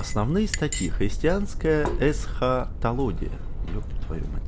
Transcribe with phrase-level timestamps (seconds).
[0.00, 0.88] Основные статьи.
[0.88, 3.32] Христианская эсхатология.
[3.74, 4.42] Ёб твою мать.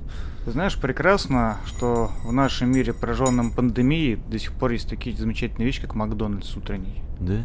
[0.47, 5.67] Ты знаешь, прекрасно, что в нашем мире, пораженном пандемией, до сих пор есть такие замечательные
[5.67, 7.03] вещи, как Макдональдс утренний.
[7.21, 7.43] Да?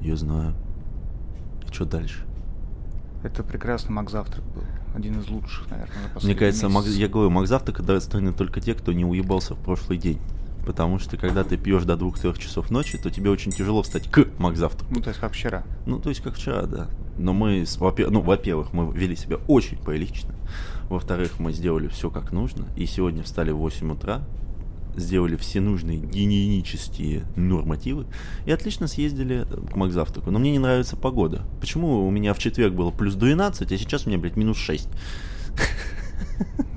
[0.00, 0.54] Я знаю.
[1.68, 2.24] И что дальше?
[3.22, 4.64] Это прекрасный Макзавтрак был.
[4.96, 6.96] Один из лучших, наверное, за Мне кажется, Мак- месяц.
[6.98, 10.18] я говорю, Макзавтрак достойны только те, кто не уебался в прошлый день.
[10.64, 14.28] Потому что когда ты пьешь до 2-3 часов ночи, то тебе очень тяжело встать к
[14.38, 14.94] Макзавтраку.
[14.94, 15.64] Ну, то есть как вчера.
[15.86, 16.88] Ну, то есть как вчера, да.
[17.18, 20.34] Но мы, ну, во-первых, мы вели себя очень прилично.
[20.88, 22.66] Во-вторых, мы сделали все как нужно.
[22.76, 24.22] И сегодня встали в 8 утра,
[24.96, 28.06] сделали все нужные гигиенические нормативы
[28.44, 30.30] и отлично съездили к Макзавтраку.
[30.30, 31.42] Но мне не нравится погода.
[31.60, 34.88] Почему у меня в четверг было плюс 12, а сейчас у меня, блядь, минус 6?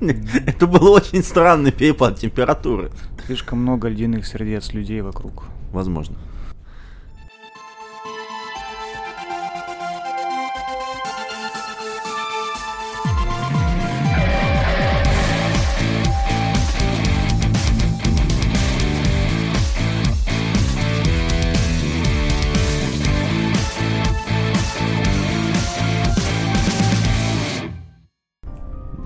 [0.00, 2.90] Это был очень странный перепад температуры.
[3.26, 5.46] Слишком много ледяных сердец людей вокруг.
[5.72, 6.16] Возможно.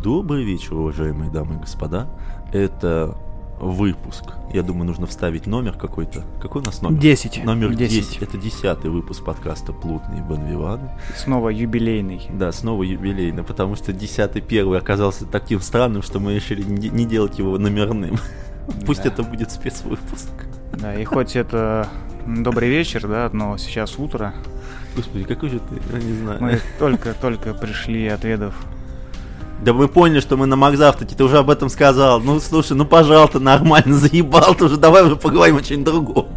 [0.03, 2.07] Добрый вечер, уважаемые дамы и господа.
[2.53, 3.17] Это
[3.61, 4.25] выпуск.
[4.53, 6.25] Я думаю, нужно вставить номер какой-то.
[6.41, 6.99] Какой у нас номер?
[6.99, 7.45] 10.
[7.45, 7.93] Номер 10.
[7.93, 8.23] 10.
[8.23, 10.91] Это десятый выпуск подкаста «Плутные Бонвиваны».
[11.17, 12.27] Снова юбилейный.
[12.33, 17.05] Да, снова юбилейно, потому что десятый первый оказался таким странным, что мы решили не, не
[17.05, 18.17] делать его номерным.
[18.87, 19.11] Пусть Да.
[19.11, 20.31] это будет спецвыпуск.
[20.73, 21.89] Да, и хоть это
[22.27, 24.33] добрый вечер, да, но сейчас утро.
[24.97, 26.39] Господи, какой же ты, я не знаю.
[26.43, 28.55] Мы только-только пришли, отведав.
[29.63, 32.21] Да мы поняли, что мы на Макзавтраке, ты уже об этом сказал.
[32.21, 36.29] Ну, слушай, ну, пожалуйста, нормально, заебал ты уже, давай уже поговорим о чем-нибудь другом.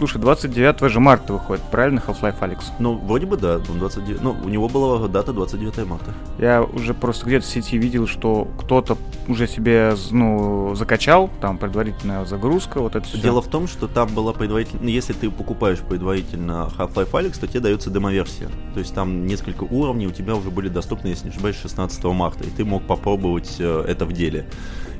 [0.00, 2.72] Слушай, 29 же марта выходит, правильно, Half-Life Алекс?
[2.78, 6.14] Ну, вроде бы да, он 29, ну, у него была дата 29 марта.
[6.38, 8.96] Я уже просто где-то в сети видел, что кто-то
[9.28, 13.18] уже себе, ну, закачал, там предварительная загрузка, вот это все.
[13.18, 17.46] Дело в том, что там была предварительно, ну, если ты покупаешь предварительно Half-Life Alyx, то
[17.46, 18.48] тебе дается демоверсия.
[18.72, 22.42] То есть там несколько уровней у тебя уже были доступны, если не ошибаюсь, 16 марта,
[22.44, 24.46] и ты мог попробовать э, это в деле.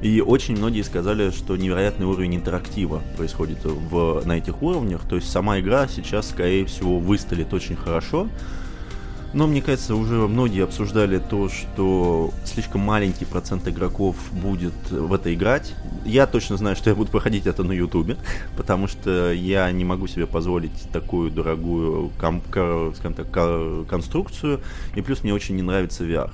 [0.03, 5.31] И очень многие сказали, что невероятный уровень интерактива происходит в, на этих уровнях, то есть
[5.31, 8.29] сама игра сейчас, скорее всего, выстрелит очень хорошо.
[9.33, 15.33] Но мне кажется, уже многие обсуждали то, что слишком маленький процент игроков будет в это
[15.33, 15.73] играть.
[16.05, 18.17] Я точно знаю, что я буду проходить это на Ютубе,
[18.57, 24.61] потому что я не могу себе позволить такую дорогую ком- ко- скажем так, ко- конструкцию.
[24.97, 26.33] И плюс мне очень не нравится VR.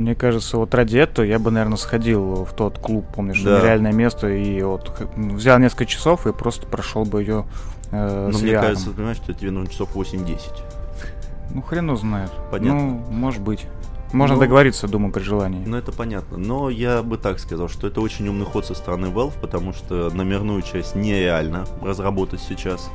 [0.00, 3.60] Мне кажется, вот ради этого я бы, наверное, сходил в тот клуб, помнишь, Да.
[3.60, 7.44] нереальное место, и вот х- взял несколько часов и просто прошел бы ее
[7.92, 8.60] э, с мне VR.
[8.62, 10.38] кажется, понимаешь, что тебе нужно часов 8-10.
[11.54, 12.30] Ну, хрен его знает.
[12.50, 12.80] Понятно.
[12.80, 13.66] Ну, может быть.
[14.12, 15.62] Можно Ну, договориться, думаю, при желании.
[15.66, 16.38] Ну, это понятно.
[16.38, 20.10] Но я бы так сказал, что это очень умный ход со стороны Valve, потому что
[20.14, 22.90] номерную часть нереально разработать сейчас.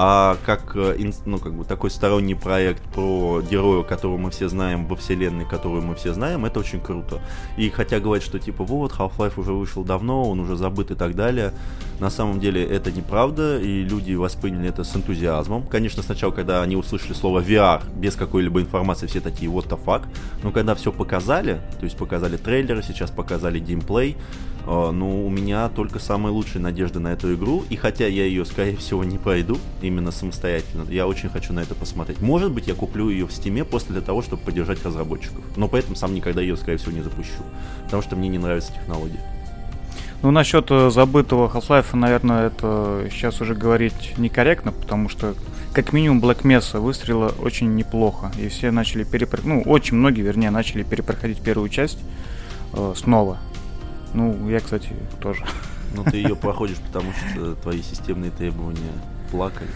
[0.00, 4.86] А как, э, ну, как бы такой сторонний проект про героя, которого мы все знаем
[4.86, 7.20] во вселенной, которую мы все знаем, это очень круто.
[7.56, 11.16] И хотя говорят, что типа вот, Half-Life уже вышел давно, он уже забыт и так
[11.16, 11.52] далее,
[11.98, 15.64] на самом деле это неправда, и люди восприняли это с энтузиазмом.
[15.66, 20.04] Конечно, сначала, когда они услышали слово VR без какой-либо информации, все такие, what the fuck.
[20.44, 24.16] Но когда все показали, то есть показали трейлеры, сейчас показали геймплей,
[24.64, 27.64] э, ну, у меня только самые лучшие надежды на эту игру.
[27.68, 31.74] И хотя я ее, скорее всего, не пройду именно самостоятельно, я очень хочу на это
[31.74, 32.20] посмотреть.
[32.20, 35.44] Может быть, я куплю ее в стиме после для того, чтобы поддержать разработчиков.
[35.56, 37.42] Но поэтому сам никогда ее, скорее всего, не запущу.
[37.84, 39.20] Потому что мне не нравятся технологии.
[40.22, 45.34] Ну, насчет э, забытого Half-Life, наверное, это сейчас уже говорить некорректно, потому что
[45.72, 48.32] как минимум Black Mesa выстрелила очень неплохо.
[48.36, 49.40] И все начали перепро...
[49.44, 51.98] Ну, очень многие, вернее, начали перепроходить первую часть
[52.72, 53.38] э, снова.
[54.12, 54.88] Ну, я, кстати,
[55.20, 55.44] тоже.
[55.94, 58.92] Но ты ее проходишь, потому что твои системные требования
[59.30, 59.68] плакали.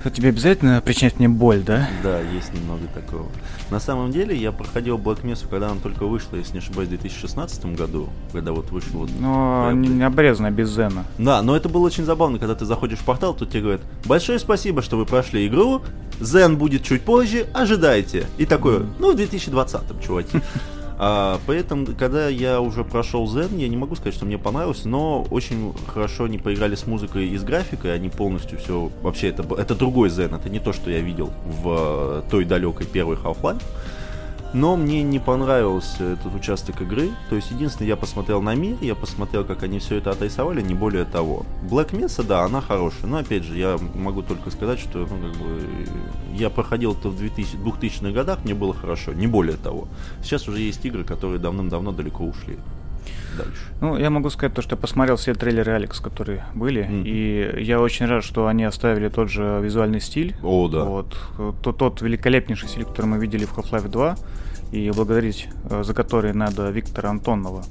[0.00, 1.86] Что, тебе обязательно причинять мне боль, да?
[2.02, 3.26] Да, есть немного такого.
[3.70, 6.92] На самом деле, я проходил Black Mesa, когда она только вышла, если не ошибаюсь, в
[6.92, 11.04] 2016 году, когда вот вышел вот Но Да, не, не обрезано, без Зена.
[11.18, 14.38] Да, но это было очень забавно, когда ты заходишь в портал, тут тебе говорят, большое
[14.38, 15.82] спасибо, что вы прошли игру,
[16.18, 18.26] Зен будет чуть позже, ожидайте.
[18.38, 20.40] И такое, ну, в 2020-м, чуваки.
[21.02, 25.26] А, поэтому, когда я уже прошел Zen, я не могу сказать, что мне понравился, но
[25.30, 28.90] очень хорошо они поиграли с музыкой и с графикой, они полностью все...
[29.00, 32.84] Вообще, это, это другой Zen, это не то, что я видел в э, той далекой
[32.84, 33.62] первой Half-Life.
[34.52, 37.10] Но мне не понравился этот участок игры.
[37.28, 40.74] То есть, единственное, я посмотрел на мир, я посмотрел, как они все это отрисовали, не
[40.74, 41.46] более того.
[41.62, 43.06] Black Mesa, да, она хорошая.
[43.06, 45.86] Но, опять же, я могу только сказать, что, ну, как бы,
[46.34, 49.86] я проходил это в 2000, 2000-х годах, мне было хорошо, не более того.
[50.22, 52.58] Сейчас уже есть игры, которые давным-давно далеко ушли
[53.36, 53.60] дальше?
[53.80, 57.02] Ну, я могу сказать то, что я посмотрел все трейлеры Алекс, которые были, mm.
[57.04, 60.34] и я очень рад, что они оставили тот же визуальный стиль.
[60.42, 60.84] О, да.
[60.84, 61.16] Вот,
[61.62, 64.16] тот, тот великолепнейший стиль, который мы видели в Half-Life 2,
[64.72, 67.64] и благодарить э, за который надо Виктора Антонова.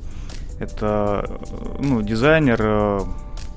[0.59, 2.99] Это, э, ну, дизайнер, э,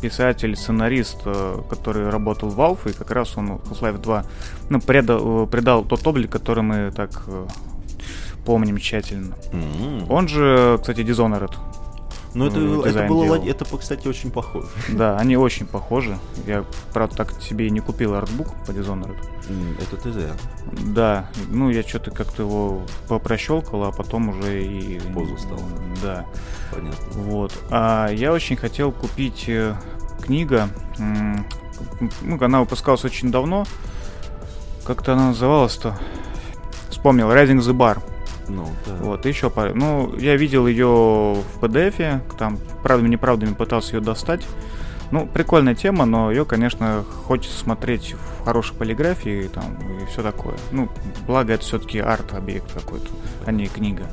[0.00, 1.22] писатель, сценарист,
[1.70, 4.24] который работал в Valve, и как раз он Half-Life 2
[4.70, 7.22] ну, предал, придал тот облик, который мы так
[8.44, 9.36] помним тщательно.
[9.52, 10.06] Mm-hmm.
[10.10, 11.52] Он же, кстати, Dishonored
[12.34, 12.58] но это,
[12.88, 13.46] это было, делал.
[13.46, 14.68] это, кстати, очень похоже.
[14.88, 16.18] Да, они очень похожи.
[16.46, 19.16] Я, правда, так себе и не купил артбук по Dishonored.
[19.80, 20.32] Это ты зря.
[20.86, 25.00] Да, ну я что-то как-то его попрощелкал, а потом уже и...
[25.12, 25.60] Позу стал.
[26.02, 26.26] Да.
[26.72, 27.22] Понятно.
[27.22, 27.52] Вот.
[27.70, 29.74] А я очень хотел купить э,
[30.22, 30.68] книга.
[30.98, 33.64] Ну, она выпускалась очень давно.
[34.84, 35.98] Как-то она называлась-то?
[36.90, 38.02] Вспомнил, Rising the Bar.
[38.48, 38.94] Ну, да.
[38.96, 39.74] Вот, еще пару.
[39.74, 44.46] Ну, я видел ее в PDF, там правдами-неправдами пытался ее достать.
[45.10, 50.56] Ну, прикольная тема, но ее, конечно, хочется смотреть в хорошей полиграфии там, и все такое.
[50.70, 50.88] Ну,
[51.26, 53.08] благо это все-таки арт-объект какой-то,
[53.44, 54.06] а не книга.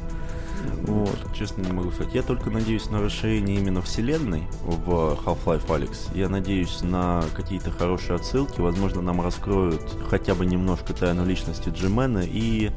[0.86, 1.18] Ну, вот.
[1.34, 2.14] Честно не могу сказать.
[2.14, 6.10] Я только надеюсь на расширение именно вселенной в Half-Life Alex.
[6.14, 8.60] Я надеюсь на какие-то хорошие отсылки.
[8.60, 12.72] Возможно, нам раскроют хотя бы немножко тайну личности Джимена и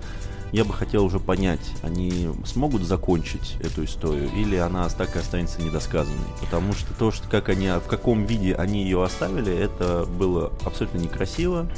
[0.53, 5.63] я бы хотел уже понять, они смогут закончить эту историю или она так и останется
[5.63, 6.29] недосказанной.
[6.41, 10.99] Потому что то, что как они, в каком виде они ее оставили, это было абсолютно
[10.99, 11.71] некрасиво.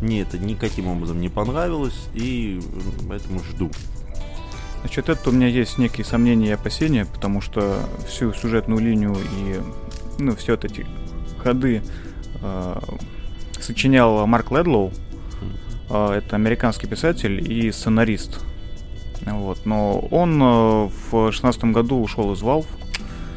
[0.00, 2.60] Мне это никаким образом не понравилось, и
[3.08, 3.70] поэтому жду.
[4.80, 9.60] Значит, это у меня есть некие сомнения и опасения, потому что всю сюжетную линию и
[10.18, 10.86] ну, все эти
[11.42, 11.82] ходы
[12.40, 12.80] э,
[13.60, 14.92] сочинял Марк Ледлоу,
[15.90, 18.40] это американский писатель и сценарист.
[19.26, 19.66] Вот.
[19.66, 22.66] Но он э, в шестнадцатом году ушел из Valve.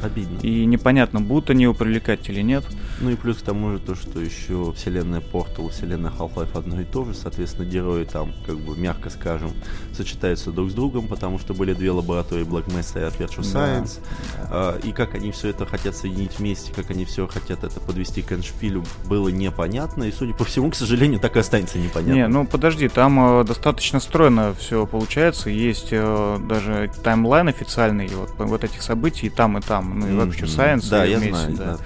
[0.02, 0.40] Обидно.
[0.42, 2.64] И непонятно, будут они его привлекать или нет.
[3.02, 6.86] Ну и плюс к тому же то, что еще вселенная Portal, вселенная Half-Life одно и
[6.86, 9.52] то же, соответственно, герои там, как бы, мягко скажем,
[9.94, 14.00] сочетаются друг с другом, потому что были две лаборатории Black Mesa и Aperture Science.
[14.38, 14.48] Да.
[14.50, 18.22] А, и как они все это хотят соединить вместе, как они все хотят это подвести
[18.22, 22.14] к эншпилю, было непонятно, и, судя по всему, к сожалению, так и останется непонятно.
[22.14, 28.32] Не, ну подожди, там э, достаточно стройно все получается, есть э, даже таймлайн официальный вот,
[28.38, 30.30] вот этих событий и там, и там, ну и mm-hmm.
[30.30, 30.90] Aperture Science.
[30.90, 31.66] Да, я вместе, знаю, да.
[31.66, 31.80] да.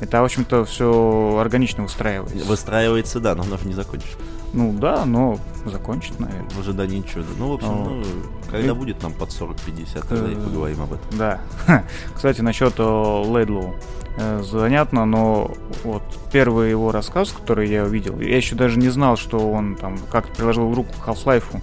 [0.00, 2.44] Это, в общем-то, все органично выстраивается.
[2.46, 4.16] Выстраивается, да, но оно же не закончишь.
[4.52, 6.48] Ну да, но закончит, наверное.
[6.50, 7.28] В ожидании чуда.
[7.38, 8.02] Ну, в общем, ну,
[8.50, 8.74] когда и...
[8.74, 11.18] будет нам под 40-50, тогда и э, поговорим об этом.
[11.18, 11.40] Да.
[12.14, 13.74] Кстати, насчет Лейдлоу.
[14.16, 15.50] Э, занятно, но
[15.84, 16.02] вот
[16.32, 20.34] первый его рассказ, который я увидел, я еще даже не знал, что он там как-то
[20.34, 21.60] приложил руку к Half-Life.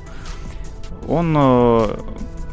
[1.07, 1.97] Он э,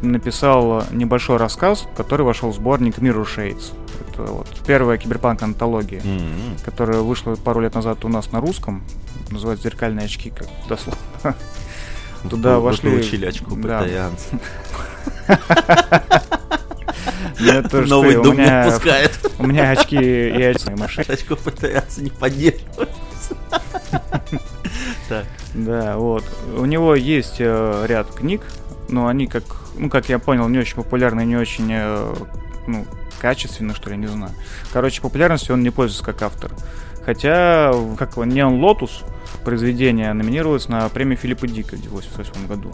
[0.00, 3.72] написал небольшой рассказ, который вошел в сборник Mirror Shades
[4.18, 6.64] вот первая киберпанк-антология, mm-hmm.
[6.64, 8.82] которая вышла пару лет назад у нас на русском.
[9.30, 11.36] Называется «Зеркальные очки», как дословно.
[12.28, 12.90] Туда вошли...
[12.90, 14.38] Получили очку патаянца.
[17.86, 19.18] Новый дом не пускает.
[19.38, 21.06] У меня очки и очки машины.
[21.08, 23.36] Очко патаянца не поддерживается.
[25.54, 26.24] Да, вот.
[26.56, 28.40] У него есть э, ряд книг,
[28.88, 29.44] но они как,
[29.76, 32.14] ну, как я понял, не очень популярны, не очень, э,
[32.66, 32.86] ну,
[33.22, 34.32] качественно, что ли, не знаю.
[34.72, 36.50] Короче, популярностью он не пользуется как автор.
[37.06, 39.02] Хотя, как его, Neon Lotus
[39.44, 42.72] произведение номинировалось на премию Филиппа Дика в 1988 году.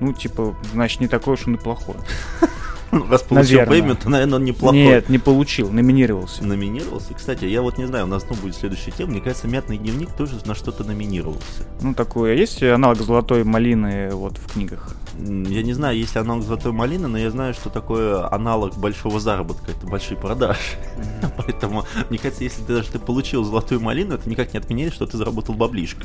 [0.00, 1.98] Ну, типа, значит, не такое уж он и плохое.
[2.90, 4.78] Раз получил премию, то, наверное, он неплохой.
[4.78, 6.44] Нет, не получил, номинировался.
[6.44, 7.12] Номинировался?
[7.12, 9.10] Кстати, я вот не знаю, у нас ну, будет следующая тема.
[9.10, 11.66] Мне кажется, «Мятный дневник» тоже на что-то номинировался.
[11.82, 12.34] Ну, такое.
[12.34, 14.94] Есть аналог «Золотой малины» вот в книгах?
[15.18, 19.18] Я не знаю, есть ли аналог «Золотой малины», но я знаю, что такое аналог большого
[19.18, 19.72] заработка.
[19.72, 20.60] Это большие продажи.
[21.36, 25.06] Поэтому, мне кажется, если ты даже ты получил «Золотую малину», это никак не отменяет, что
[25.06, 26.04] ты заработал баблишко.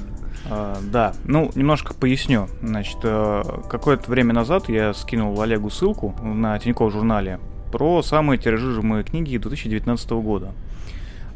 [0.50, 2.48] А, да, ну, немножко поясню.
[2.62, 7.40] Значит, э, какое-то время назад я скинул Олегу ссылку на Тинькофф журнале
[7.72, 10.54] про самые тиражируемые книги 2019 года.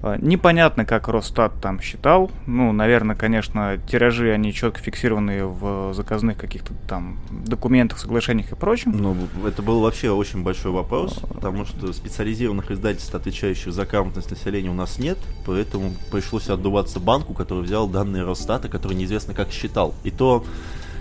[0.03, 2.29] А, непонятно, как Росстат там считал.
[2.45, 8.91] Ну, наверное, конечно, тиражи, они четко фиксированы в заказных каких-то там документах, соглашениях и прочем.
[8.91, 14.69] Ну, это был вообще очень большой вопрос, потому что специализированных издательств, отвечающих за грамотность населения,
[14.69, 19.95] у нас нет, поэтому пришлось отдуваться банку, который взял данные Росстата, который неизвестно как считал.
[20.03, 20.45] И то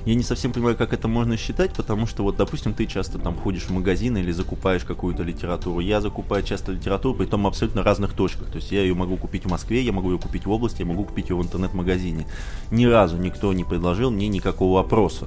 [0.07, 3.37] я не совсем понимаю, как это можно считать, потому что вот, допустим, ты часто там
[3.37, 5.81] ходишь в магазин или закупаешь какую-то литературу.
[5.81, 8.49] Я закупаю часто литературу, при том абсолютно разных точках.
[8.49, 10.87] То есть я ее могу купить в Москве, я могу ее купить в области, я
[10.87, 12.29] могу купить ее в интернет-магазине.
[12.71, 15.27] Ни разу никто не предложил мне никакого вопроса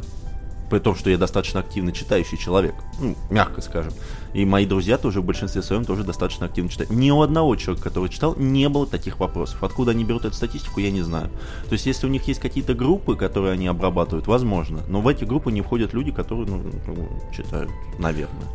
[0.70, 3.94] при том, что я достаточно активно читающий человек, ну, мягко скажем.
[4.34, 6.92] И мои друзья тоже в большинстве своем тоже достаточно активно читают.
[6.92, 9.64] Ни у одного человека, который читал, не было таких вопросов.
[9.64, 11.30] Откуда они берут эту статистику, я не знаю.
[11.68, 14.82] То есть, если у них есть какие-то группы, которые они обрабатывают, возможно.
[14.88, 18.46] Но в эти группы не входят люди, которые ну, ну читают, наверное.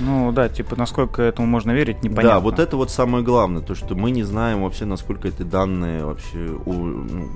[0.00, 2.30] Ну да, типа, насколько этому можно верить, непонятно.
[2.30, 6.04] Да, вот это вот самое главное, то, что мы не знаем вообще, насколько эти данные
[6.04, 7.28] вообще ну,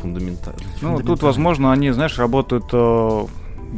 [0.00, 0.62] фундаментальны.
[0.80, 2.72] Ну, тут, возможно, они, знаешь, работают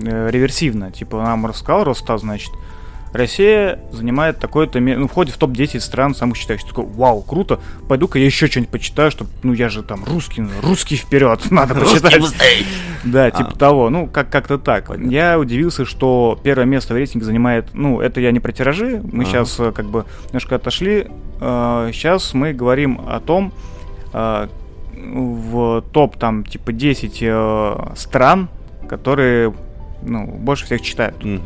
[0.05, 0.91] э, реверсивно.
[0.91, 2.53] Типа нам рассказал Росстат, значит,
[3.13, 6.69] Россия занимает такое-то, ну, входит в топ-10 стран самых читающих.
[6.69, 10.51] Такой, вау, круто, пойду-ка я еще что-нибудь почитаю, чтобы, ну, я же там русский, ну,
[10.63, 12.23] русский вперед, надо почитать.
[13.05, 13.57] Да, типа а.
[13.57, 14.91] того, ну, как- как-то так.
[14.99, 19.25] Я удивился, что первое место в рейтинге занимает, ну, это я не про тиражи, мы
[19.25, 21.09] сейчас э, как бы немножко отошли.
[21.39, 23.53] Сейчас э, мы говорим о том,
[24.93, 28.49] в топ там типа 10 стран,
[28.89, 29.55] которые
[30.03, 31.23] ну, больше всех читают.
[31.25, 31.41] Угу.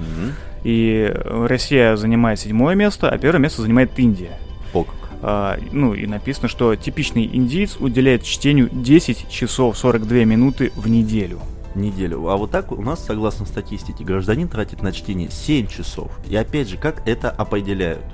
[0.65, 4.39] И Россия занимает седьмое место, а первое место занимает Индия.
[4.73, 4.95] О, как.
[5.23, 11.41] А, ну и написано, что типичный индиец уделяет чтению 10 часов 42 минуты в неделю
[11.75, 12.29] неделю.
[12.29, 16.11] А вот так у нас, согласно статистике, гражданин тратит на чтение 7 часов.
[16.29, 18.05] И опять же, как это определяют?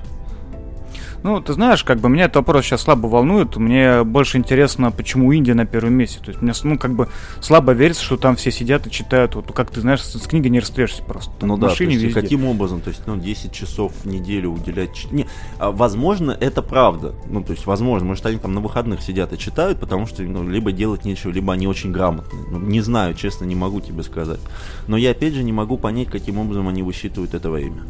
[1.23, 3.57] Ну, ты знаешь, как бы меня этот вопрос сейчас слабо волнует.
[3.57, 6.19] Мне больше интересно, почему Индия на первом месте.
[6.23, 7.09] То есть мне, ну, как бы
[7.41, 9.35] слабо верится, что там все сидят и читают.
[9.35, 11.31] Вот, как ты знаешь, с, книгой не растрешься просто.
[11.39, 12.81] Там, ну да, то есть, каким образом?
[12.81, 15.07] То есть, ну, 10 часов в неделю уделять...
[15.11, 17.13] Не, а, возможно, это правда.
[17.27, 20.47] Ну, то есть, возможно, может, они там на выходных сидят и читают, потому что, ну,
[20.47, 22.43] либо делать нечего, либо они очень грамотные.
[22.49, 24.39] Ну, не знаю, честно, не могу тебе сказать.
[24.87, 27.81] Но я, опять же, не могу понять, каким образом они высчитывают это время.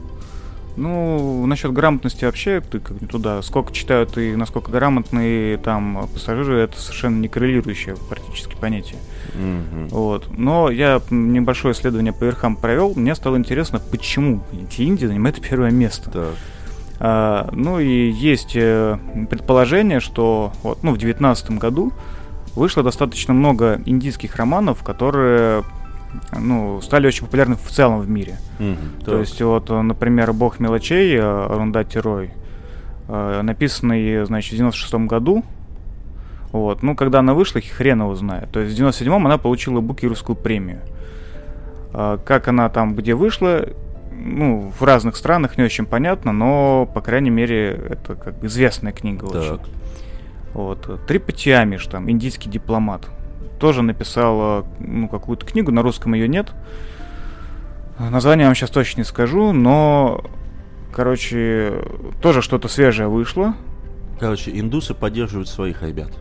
[0.79, 6.61] Ну, насчет грамотности вообще, ты как не туда, сколько читают и насколько грамотные там пассажиры,
[6.61, 8.97] это совершенно не коррелирующее практически понятие.
[9.33, 9.89] Mm-hmm.
[9.89, 10.37] Вот.
[10.37, 14.41] Но я небольшое исследование по верхам провел, мне стало интересно, почему
[14.77, 16.09] Индия занимает первое место.
[16.09, 16.35] Так.
[17.01, 18.97] А, ну и есть э,
[19.29, 21.91] предположение, что вот, ну, в 2019 году
[22.55, 25.63] вышло достаточно много индийских романов, которые
[26.39, 28.37] ну, стали очень популярны в целом в мире.
[28.59, 29.19] Mm-hmm, То так.
[29.19, 32.31] есть, вот, например, «Бог мелочей» э, Рундати Рой,
[33.07, 35.43] э, написанный, значит, в 96 году.
[36.51, 36.81] Вот.
[36.81, 38.49] Ну, когда она вышла, хрен его знает.
[38.51, 40.81] То есть в 97-м она получила Букеровскую премию.
[41.93, 43.67] Э, как она там, где вышла,
[44.11, 49.27] ну, в разных странах не очень понятно, но, по крайней мере, это как известная книга
[49.27, 49.35] так.
[49.35, 49.59] очень.
[50.53, 51.05] Вот.
[51.05, 53.07] Трипатиамиш, там, индийский дипломат
[53.59, 56.53] тоже написала ну, какую-то книгу, на русском ее нет.
[57.99, 60.23] Название вам сейчас точно не скажу, но,
[60.95, 61.83] короче,
[62.21, 63.55] тоже что-то свежее вышло.
[64.19, 66.11] Короче, индусы поддерживают своих ребят.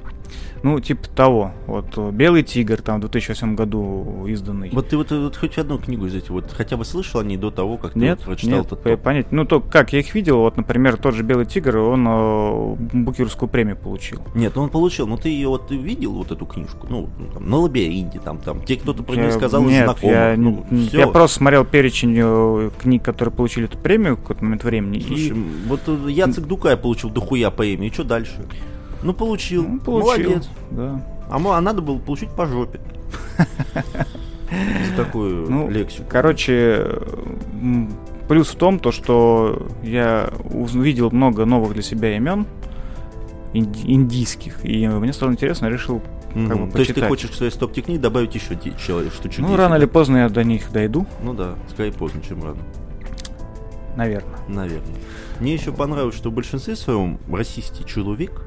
[0.63, 1.53] Ну, типа того.
[1.67, 4.71] Вот э, Белый тигр там в 2008 году изданный.
[4.73, 7.37] Вот ты вот, вот хоть одну книгу из этих вот хотя бы слышал о ней
[7.37, 9.33] до того, как нет, ты вот прочитал нет, этот понять.
[9.33, 13.49] Ну, то как я их видел, вот, например, тот же Белый тигр, он э, Букерскую
[13.49, 14.21] премию получил.
[14.35, 17.59] Нет, ну он получил, но ты ее вот видел, вот эту книжку, ну, там, на
[17.59, 20.17] лабиринте, там, там, те, кто-то про нее сказал нет, знакомых.
[20.17, 24.65] Я, ну, я просто смотрел перечень э, книг, которые получили эту премию в какой-то момент
[24.65, 25.01] времени.
[25.01, 25.33] Слушай, и...
[25.67, 28.47] вот э, Яцек Дукай получил дохуя премии, и что дальше?
[29.03, 29.67] Ну, получил.
[29.67, 30.31] Ну, получил.
[30.31, 30.49] Молодец.
[30.71, 31.03] Да.
[31.29, 32.81] А, а надо было получить по жопе.
[33.69, 36.07] За такую ну, лексику.
[36.09, 37.01] Короче,
[38.29, 42.47] плюс в том, то, что я увидел много новых для себя имен
[43.53, 46.03] индийских, и мне стало интересно, решил
[46.35, 46.49] mm-hmm.
[46.49, 49.77] как бы, То есть ты хочешь к своей стоп-технике добавить еще человек, штучек Ну, рано
[49.77, 51.07] или поздно я до них дойду.
[51.23, 52.61] Ну да, скорее поздно, чем рано.
[53.97, 54.39] Наверное.
[54.49, 54.95] Наверное.
[55.41, 58.45] Мне еще понравилось, что в большинстве своем российский человек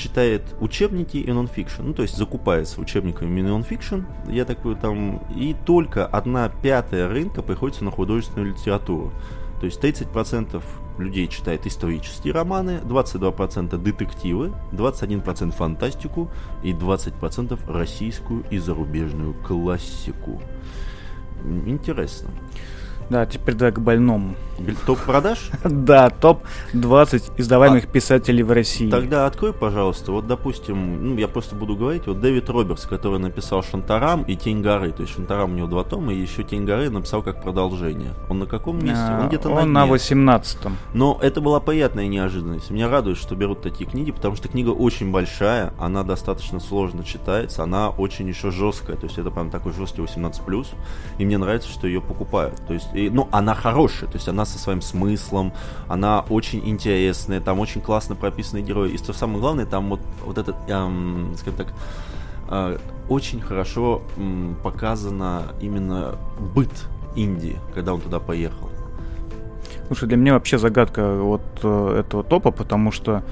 [0.00, 6.06] читает учебники и нонфикшн, ну, то есть закупается учебниками нонфикшн, я такой там, и только
[6.06, 9.12] одна пятая рынка приходится на художественную литературу.
[9.60, 10.62] То есть 30%
[10.98, 16.30] людей читает исторические романы, 22% детективы, 21% фантастику
[16.62, 20.40] и 20% российскую и зарубежную классику.
[21.66, 22.30] Интересно.
[23.10, 24.34] Да, теперь давай к больному.
[24.86, 25.50] Топ продаж?
[25.64, 28.90] Да, топ-20 издаваемых писателей в России.
[28.90, 33.62] Тогда открой, пожалуйста, вот, допустим, ну, я просто буду говорить, вот Дэвид Робертс, который написал
[33.62, 36.90] «Шантарам» и «Тень горы», то есть «Шантарам» у него два тома, и еще «Тень горы»
[36.90, 38.12] написал как продолжение.
[38.28, 38.98] Он на каком месте?
[38.98, 39.96] А, Он где-то Он на на дне.
[39.96, 40.76] 18-м.
[40.92, 42.70] Но это была приятная неожиданность.
[42.70, 47.62] Меня радует, что берут такие книги, потому что книга очень большая, она достаточно сложно читается,
[47.62, 50.66] она очень еще жесткая, то есть это прям такой жесткий 18+,
[51.18, 52.60] и мне нравится, что ее покупают.
[52.66, 55.52] То есть, и, ну, она хорошая, то есть она со своим смыслом,
[55.88, 60.38] она очень интересная, там очень классно прописаны герои, и что самое главное, там вот, вот
[60.38, 61.72] этот, эм, скажем так,
[62.50, 62.78] э,
[63.08, 66.16] очень хорошо м, показано именно
[66.54, 66.70] быт
[67.16, 68.70] Индии, когда он туда поехал.
[69.86, 73.24] Слушай, для меня вообще загадка вот э, этого топа, потому что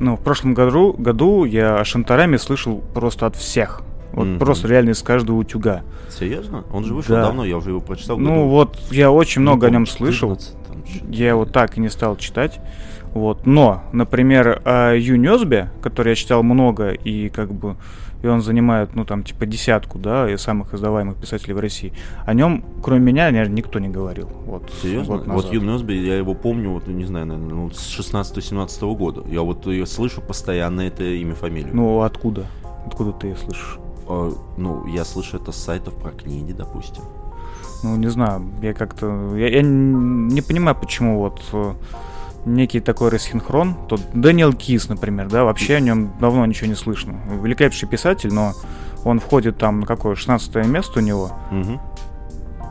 [0.00, 3.82] ну, в прошлом году, году я о Шантараме слышал просто от всех.
[4.12, 4.38] Вот Мгм.
[4.38, 5.82] просто реально из каждого утюга.
[6.08, 6.64] Серьезно?
[6.72, 7.22] Он же вышел Да.
[7.26, 8.18] давно, я уже его прочитал.
[8.18, 10.30] Ну году вот я очень много о нем Ну, слышал.
[10.36, 11.10] 14 там.
[11.10, 12.58] Я его так и не стал читать.
[13.14, 13.46] Вот.
[13.46, 17.76] Но, например, о Ю Нёсбе, который я читал много, и как бы
[18.20, 21.92] и он занимает, ну, там, типа, десятку, да, из самых издаваемых писателей в России.
[22.26, 24.28] О нем, кроме меня, наверное, никто не говорил.
[24.44, 25.18] Вот, Серьезно?
[25.18, 25.52] Вот назад.
[25.52, 29.22] Ю Носби, я его помню, вот, ну, не знаю, наверное, ну, с 16-17 года.
[29.30, 31.70] Я вот ее слышу постоянно это имя, фамилию.
[31.76, 32.46] Ну, откуда?
[32.86, 33.78] Откуда ты слышишь?
[34.08, 37.04] А, ну, я слышу это с сайтов про книги, допустим.
[37.82, 39.36] Ну, не знаю, я как-то...
[39.36, 41.74] Я, я не понимаю, почему вот э,
[42.44, 43.74] некий такой рассинхрон.
[43.88, 47.14] Тот Дэниел Кис, например, да, вообще о нем давно ничего не слышно.
[47.42, 48.52] Великолепнейший писатель, но
[49.04, 51.30] он входит там на какое 16 место у него.
[51.52, 51.80] Мгм.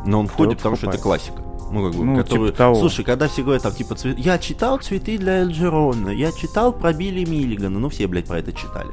[0.05, 1.41] Но он входит, потому что это классика.
[1.71, 2.75] Ну, как бы, Ну, который- типа того.
[2.75, 6.93] Слушай, когда все говорят там, типа, цве- я читал «Цветы для Элджерона», я читал про
[6.93, 8.89] Билли Миллигана, ну, все, блядь, про это читали.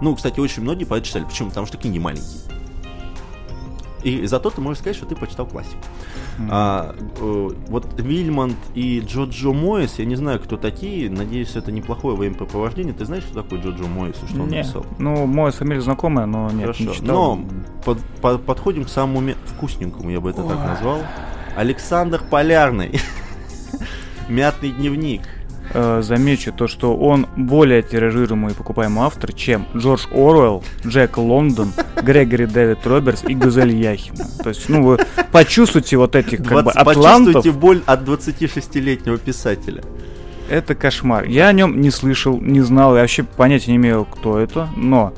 [0.00, 1.24] Ну, кстати, очень многие про это читали.
[1.24, 1.48] Почему?
[1.48, 2.40] Потому что книги маленькие.
[4.02, 5.78] И зато ты можешь сказать, что ты почитал классику.
[6.50, 12.14] А, э, вот Вильмонт и Джоджо Моэс, я не знаю, кто такие, надеюсь, это неплохое
[12.14, 12.92] времяпрепровождение.
[12.92, 14.58] Ты знаешь, что такое Джоджо Моэс и что он Не.
[14.58, 14.84] написал?
[14.98, 16.84] Ну, моя фамилия знакомая, но нет, Хорошо.
[16.84, 17.06] не читал.
[17.36, 17.44] Но
[17.84, 20.98] под- по- подходим к самому вкусненькому, я бы это так назвал.
[21.56, 23.00] Александр Полярный.
[24.28, 25.22] Мятный дневник.
[25.72, 31.72] Э, замечу то, что он более тиражируемый и покупаемый автор, чем Джордж Оруэлл, Джек Лондон,
[32.02, 34.24] Грегори Дэвид Робертс и Гузель Яхина.
[34.42, 34.98] То есть, ну, вы
[35.32, 37.34] почувствуйте вот этих как бы Двац- атлантов.
[37.34, 39.82] Почувствуйте боль от 26-летнего писателя.
[40.50, 41.24] Это кошмар.
[41.24, 45.14] Я о нем не слышал, не знал, я вообще понятия не имею, кто это, но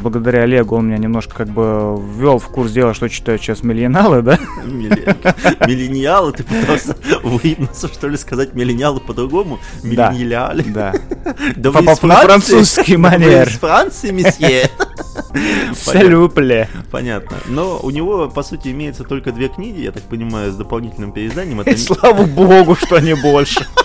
[0.00, 4.22] благодаря Олегу он меня немножко как бы ввел в курс дела, что читают сейчас миллионалы,
[4.22, 4.38] да?
[4.64, 9.58] Миллениалы, ты пытался выебнуться, что ли, сказать миллениалы по-другому?
[9.82, 10.64] Миллениалы.
[10.64, 10.92] Да.
[11.56, 13.48] Да вы французский Вы манер.
[13.48, 14.70] из Франции, месье?
[14.78, 15.74] Понятно.
[15.74, 16.68] Салюпле.
[16.90, 17.38] Понятно.
[17.46, 21.60] Но у него, по сути, имеется только две книги, я так понимаю, с дополнительным переизданием.
[21.62, 23.66] И слава богу, что не больше.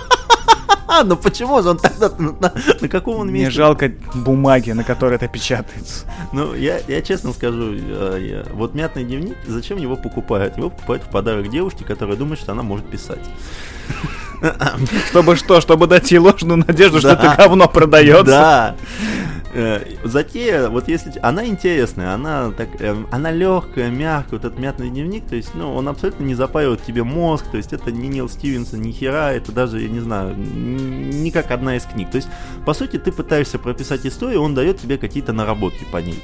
[1.06, 3.56] Ну почему же он тогда на, каком он Мне месте?
[3.56, 6.06] жалко бумаги, на которой это печатается.
[6.32, 10.58] Ну, я, я честно скажу, э, вот мятный дневник, зачем его покупают?
[10.58, 13.20] Его покупают в подарок девушке, которая думает, что она может писать.
[15.10, 15.62] Чтобы что?
[15.62, 18.26] Чтобы дать ей ложную надежду, что это говно продается.
[18.26, 18.76] Да.
[19.56, 21.14] Э, Затея, вот если...
[21.22, 22.70] Она интересная, она так...
[22.82, 26.84] эм, Она легкая, мягкая, вот этот мятный дневник, то есть, ну, он абсолютно не запаивает
[26.84, 30.36] тебе мозг, то есть это не Нил Стивенсон, ни хера, это даже, я не знаю,
[30.36, 32.10] не как одна из книг.
[32.10, 32.30] То есть,
[32.66, 36.24] по сути, ты пытаешься прописать историю, он дает тебе какие-то наработки по ней.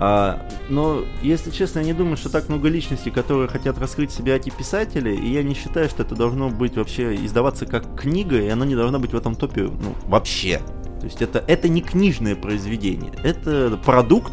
[0.00, 4.36] А, но, если честно, я не думаю, что так много личностей, которые хотят раскрыть себя
[4.36, 8.48] эти писатели, и я не считаю, что это должно быть вообще издаваться как книга, и
[8.48, 10.60] она не должна быть в этом топе, ну, вообще.
[11.00, 14.32] То есть это, это не книжное произведение, это продукт,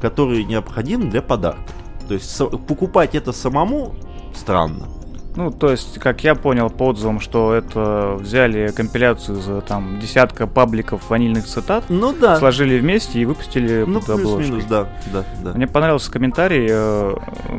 [0.00, 1.62] который необходим для подарка.
[2.08, 3.94] То есть покупать это самому
[4.34, 4.86] странно.
[5.34, 10.46] Ну, то есть, как я понял по отзывам, что это взяли компиляцию за там десятка
[10.46, 12.38] пабликов ванильных цитат, Ну да.
[12.38, 14.36] сложили вместе и выпустили Ну, под обложкой.
[14.38, 15.52] плюс-минус, да, да, да.
[15.52, 17.14] Мне понравился комментарий э,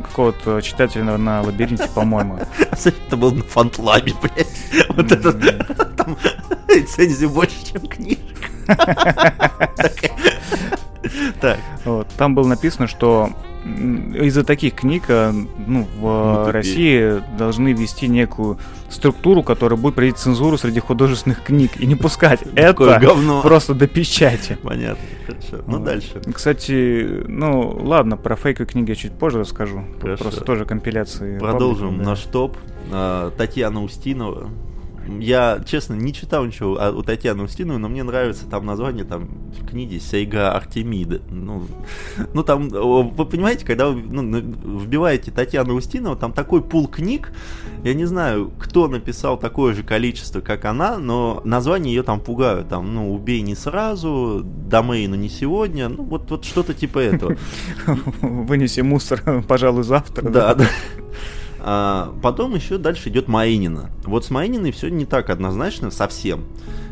[0.08, 2.40] какого-то читателя на, на лабиринте, по-моему.
[2.84, 4.88] Это был на фантлабе, блядь.
[4.96, 5.32] Вот это
[5.96, 6.16] там
[6.68, 8.47] рецензии больше, чем книжек.
[11.40, 13.30] Так, Вот, там было написано, что
[13.64, 15.32] из-за таких книг э,
[15.66, 16.50] ну, в тупее.
[16.52, 22.40] России должны ввести некую структуру, которая будет проводить цензуру среди художественных книг и не пускать
[22.54, 23.42] это говно.
[23.42, 24.58] просто до печати.
[24.62, 25.64] Понятно, хорошо.
[25.66, 25.84] Ну, Вот.
[25.84, 26.20] дальше.
[26.32, 29.84] Кстати, ну ладно, про фейковые книги я чуть позже расскажу.
[30.00, 30.22] Хорошо.
[30.24, 31.38] Просто тоже компиляции.
[31.38, 32.10] Продолжим пабликов, да.
[32.10, 32.56] наш топ.
[33.36, 34.48] Татьяна Устинова.
[35.08, 39.28] Я, честно, не читал ничего о, у Татьяны Устиновой, но мне нравится там название там
[39.68, 41.22] книги Сейга Артемида.
[41.30, 41.66] Ну,
[42.34, 44.38] ну там, вы понимаете, когда вы ну,
[44.80, 47.32] вбиваете Татьяну Устинову, там такой пул книг,
[47.84, 52.68] я не знаю, кто написал такое же количество, как она, но названия ее там пугают.
[52.68, 57.36] Там, ну, убей не сразу, домейну не сегодня, ну, вот, вот что-то типа этого.
[58.20, 60.28] Вынеси мусор, пожалуй, завтра.
[60.28, 60.66] Да, да.
[61.60, 63.90] А, потом еще дальше идет Маинина.
[64.04, 66.44] Вот с Маининой все не так однозначно совсем.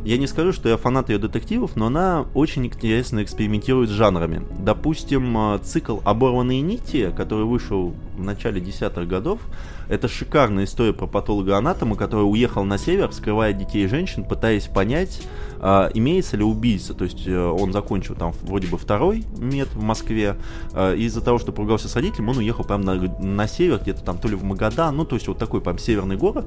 [0.05, 4.46] Я не скажу, что я фанат ее детективов, но она очень интересно экспериментирует с жанрами.
[4.59, 9.40] Допустим, а, цикл «Оборванные нити», который вышел в начале десятых годов,
[9.88, 15.22] это шикарная история про патолога-анатома, который уехал на север, вскрывая детей и женщин, пытаясь понять,
[15.60, 16.94] а, имеется ли убийца.
[16.94, 20.36] То есть э, он закончил там вроде бы второй мед в Москве.
[20.72, 24.18] А, из-за того, что поругался с родителем, он уехал прямо на, на север, где-то там
[24.18, 26.46] то ли в Магадан, ну то есть вот такой прям северный город.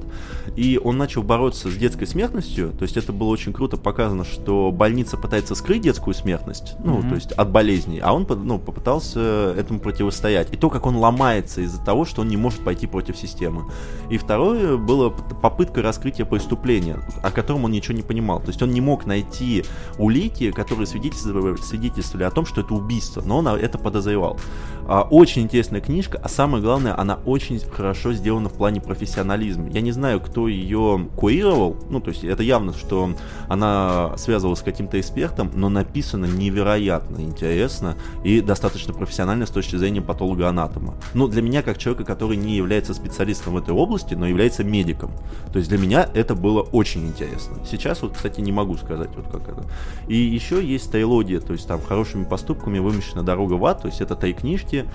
[0.56, 2.72] И он начал бороться с детской смертностью.
[2.78, 7.08] То есть это было очень круто показано, что больница пытается скрыть детскую смертность, ну mm-hmm.
[7.08, 10.52] то есть от болезней, а он ну, попытался этому противостоять.
[10.52, 13.64] И то, как он ломается из-за того, что он не может пойти против системы.
[14.10, 18.40] И второе было попытка раскрытия преступления, о котором он ничего не понимал.
[18.40, 19.64] То есть он не мог найти
[19.98, 24.38] улики, которые свидетельствовали, свидетельствовали о том, что это убийство, но он это подозревал.
[24.86, 29.68] А, очень интересная книжка, а самое главное, она очень хорошо сделана в плане профессионализма.
[29.70, 33.14] Я не знаю, кто ее курировал, ну, то есть это явно, что
[33.48, 40.02] она связывалась с каким-то экспертом, но написано невероятно интересно и достаточно профессионально с точки зрения
[40.02, 40.94] патолога-анатома.
[41.14, 45.12] Ну, для меня, как человека, который не является специалистом в этой области, но является медиком.
[45.52, 47.58] То есть для меня это было очень интересно.
[47.64, 49.64] Сейчас вот, кстати, не могу сказать, вот как это.
[50.08, 54.00] И еще есть трилогия, то есть там хорошими поступками вымещена дорога в ад, то есть
[54.00, 54.86] это три книжки.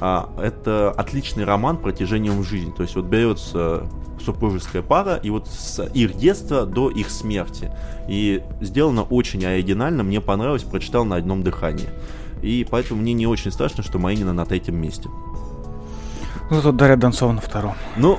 [0.00, 2.74] А, это отличный роман протяжением в жизнь.
[2.74, 3.86] То есть вот берется
[4.20, 7.70] супружеская пара, и вот с их детства до их смерти.
[8.08, 11.88] И сделано очень оригинально, мне понравилось, прочитал на одном дыхании.
[12.42, 15.08] И поэтому мне не очень страшно, что Маинина на третьем месте.
[16.50, 17.74] Ну, тут Дарья Донцова на втором.
[17.96, 18.18] Ну,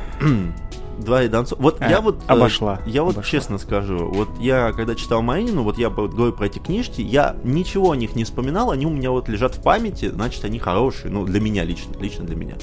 [0.99, 1.62] Два Донцова.
[1.62, 2.19] Вот а, я вот...
[2.27, 2.79] Э, обошла.
[2.86, 3.32] Я вот обошла.
[3.32, 7.91] честно скажу, вот я когда читал Маринину, вот я говорю про эти книжки, я ничего
[7.91, 11.25] о них не вспоминал, они у меня вот лежат в памяти, значит, они хорошие, ну,
[11.25, 12.56] для меня лично, лично для меня.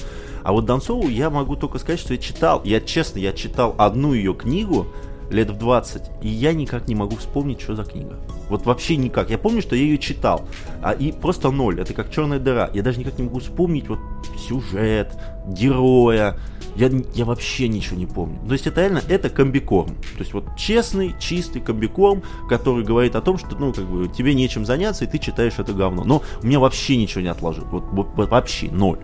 [0.43, 4.13] А вот Донцову я могу только сказать, что я читал, я честно, я читал одну
[4.13, 4.87] ее книгу
[5.31, 8.19] лет в 20, и я никак не могу вспомнить, что за книга.
[8.49, 9.29] Вот вообще никак.
[9.29, 10.45] Я помню, что я ее читал,
[10.81, 11.79] а и просто ноль.
[11.79, 12.69] Это как черная дыра.
[12.73, 13.99] Я даже никак не могу вспомнить вот
[14.37, 15.17] сюжет,
[15.47, 16.37] героя.
[16.75, 18.39] Я, я вообще ничего не помню.
[18.47, 19.89] То есть это реально, это комбикорм.
[19.89, 24.33] То есть вот честный, чистый комбикорм, который говорит о том, что, ну, как бы, тебе
[24.33, 26.03] нечем заняться, и ты читаешь это говно.
[26.03, 27.65] Но у меня вообще ничего не отложил.
[27.65, 28.99] Вот, вот, вообще, ноль.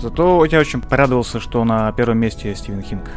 [0.00, 3.10] Зато я очень порадовался, что на первом месте Стивен Кинг.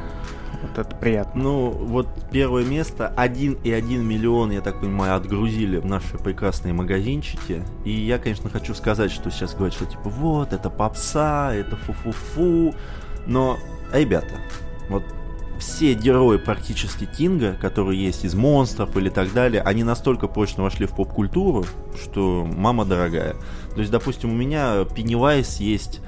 [0.61, 1.41] Вот это приятно.
[1.41, 7.63] Ну, вот первое место, 1,1 миллион, я так понимаю, отгрузили в наши прекрасные магазинчики.
[7.83, 12.75] И я, конечно, хочу сказать, что сейчас говорят, что типа вот, это попса, это фу-фу-фу.
[13.27, 13.57] Но,
[13.93, 14.35] ребята,
[14.89, 15.03] вот
[15.59, 20.87] все герои практически Кинга, которые есть из монстров или так далее, они настолько прочно вошли
[20.87, 21.65] в поп-культуру,
[22.03, 23.35] что мама дорогая.
[23.75, 26.01] То есть, допустим, у меня Пеннивайз есть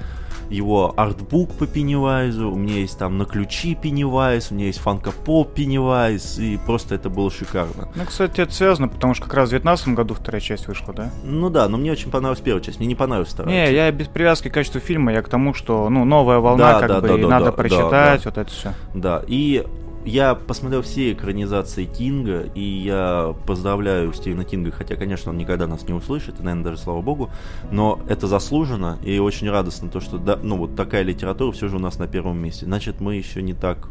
[0.50, 5.54] его артбук по Пеннивайзу, у меня есть там на ключи Пеннивайз, у меня есть фанка-поп
[5.54, 7.88] Пеннивайз, и просто это было шикарно.
[7.94, 11.10] Ну, кстати, это связано, потому что как раз в 2019 году вторая часть вышла, да?
[11.24, 13.54] Ну да, но мне очень понравилась первая часть, мне не понравилась вторая.
[13.54, 13.74] Не, часть.
[13.74, 16.88] я без привязки к качеству фильма, я к тому, что, ну, новая волна, да, как
[16.88, 18.74] да, бы, да, да, надо да, прочитать, да, вот это все.
[18.94, 19.64] Да, и
[20.04, 25.86] я посмотрел все экранизации Кинга, и я поздравляю Стивена Кинга, хотя, конечно, он никогда нас
[25.88, 27.30] не услышит, и, наверное, даже слава богу,
[27.70, 31.76] но это заслуженно, и очень радостно то, что, да, ну, вот такая литература все же
[31.76, 32.66] у нас на первом месте.
[32.66, 33.88] Значит, мы еще не так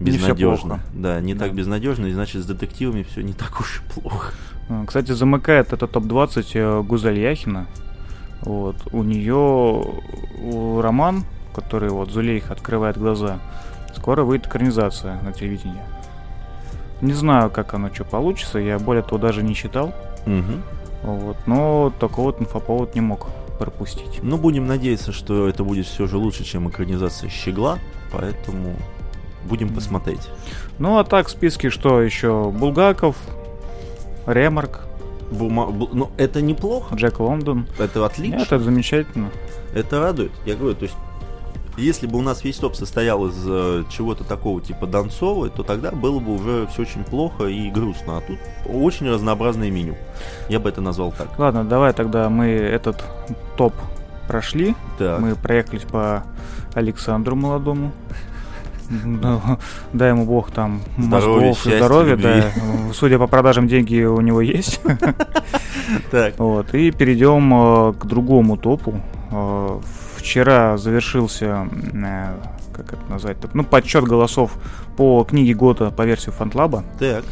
[0.00, 0.80] безнадежно.
[0.92, 1.46] Не да, не да.
[1.46, 4.32] так безнадежно, и значит, с детективами все не так уж и плохо.
[4.68, 7.66] А, кстати, замыкает это топ-20 э, Гузаль Яхина.
[8.42, 8.76] Вот.
[8.92, 9.84] У нее
[10.80, 11.24] роман,
[11.54, 13.40] который вот Зулейх открывает глаза,
[13.94, 15.82] Скоро выйдет экранизация на телевидении.
[17.00, 19.94] Не знаю, как оно что получится, я более того даже не читал.
[20.26, 21.12] Угу.
[21.12, 24.20] Вот, но такой вот инфоповод не мог пропустить.
[24.22, 27.78] Ну, будем надеяться, что это будет все же лучше, чем экранизация Щегла,
[28.12, 28.76] поэтому
[29.44, 30.28] будем посмотреть.
[30.78, 32.50] Ну, а так в списке что еще?
[32.50, 33.16] Булгаков,
[34.26, 34.86] Ремарк.
[35.30, 35.66] Бума...
[35.66, 35.88] Бу...
[35.92, 36.94] Ну, это неплохо.
[36.94, 37.66] Джек Лондон.
[37.78, 38.42] Это отлично.
[38.42, 39.30] Это замечательно.
[39.74, 40.32] Это радует.
[40.46, 40.96] Я говорю, то есть
[41.78, 45.90] если бы у нас весь топ состоял из э, чего-то такого типа Донцовой, то тогда
[45.90, 48.18] было бы уже все очень плохо и грустно.
[48.18, 49.96] А тут очень разнообразное меню.
[50.48, 51.38] Я бы это назвал так.
[51.38, 53.04] Ладно, давай тогда мы этот
[53.56, 53.74] топ
[54.26, 54.74] прошли.
[54.98, 55.20] Так.
[55.20, 56.24] Мы проехались по
[56.74, 57.92] Александру молодому.
[59.92, 62.52] дай ему бог там Здоровья, мозгов и здоровья, да.
[62.94, 64.80] Судя по продажам, деньги у него есть.
[66.10, 69.00] Так, Вот, и перейдем э, к другому топу.
[69.30, 69.80] Э,
[70.32, 72.34] Вчера завершился, э,
[72.74, 74.52] как это назвать, ну, подсчет голосов
[74.98, 76.84] по книге года по версии Фантлаба.
[76.98, 77.24] так.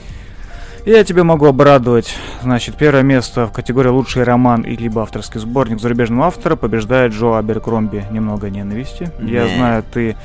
[0.86, 2.16] Я тебя могу обрадовать.
[2.42, 7.36] Значит, первое место в категории лучший роман и либо авторский сборник зарубежного автора побеждает Джо
[7.36, 9.10] Аберкромби «Немного ненависти».
[9.20, 9.56] Я Не.
[9.56, 10.16] знаю, ты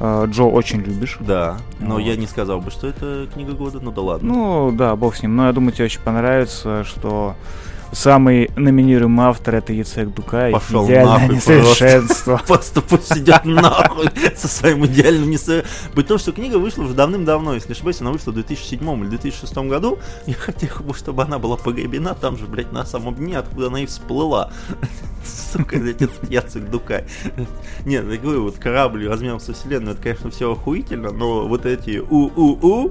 [0.00, 1.16] э, Джо очень любишь.
[1.20, 2.00] Да, но Вот.
[2.00, 4.30] я не сказал бы, что это книга года, ну да ладно.
[4.34, 5.36] Ну, да, бог с ним.
[5.36, 7.34] Но я думаю, тебе очень понравится, что
[7.92, 10.52] самый номинируемый автор это Яцек Дукай.
[10.52, 12.42] Пошел Идеальное нахуй несовершенство.
[12.46, 15.62] Просто пусть идет нахуй со своим идеальным несо...
[15.94, 19.08] При том, что книга вышла уже давным-давно, если не ошибаюсь, она вышла в 2007 или
[19.08, 19.98] 2006 году.
[20.26, 23.80] Я хотел бы, чтобы она была погребена там же, блядь, на самом дне, откуда она
[23.80, 24.52] и всплыла.
[25.52, 27.04] Сука, блядь, этот Яцек Дукай.
[27.84, 31.98] Нет, я говорю, вот корабль размером со вселенную, это, конечно, все охуительно, но вот эти
[31.98, 32.90] у-у-у...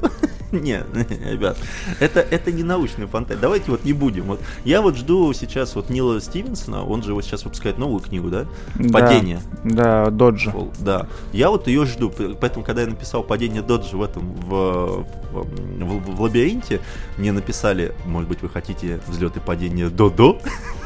[0.61, 1.57] Нет, ребят,
[1.99, 3.41] это, это не научная фантазия.
[3.41, 4.25] Давайте вот не будем.
[4.25, 8.29] Вот я вот жду сейчас вот Нила Стивенсона, он же вот сейчас выпускает новую книгу,
[8.29, 8.45] да?
[8.75, 8.99] Да.
[8.99, 9.39] Падение.
[9.63, 10.51] Да, Доджи.
[10.51, 11.07] Фол, Да.
[11.31, 12.11] Я вот ее жду.
[12.39, 16.81] Поэтому, когда я написал падение Доджи в этом в, в, в- в лабиринте,
[17.17, 20.39] мне написали, может быть, вы хотите взлет и падение Додо.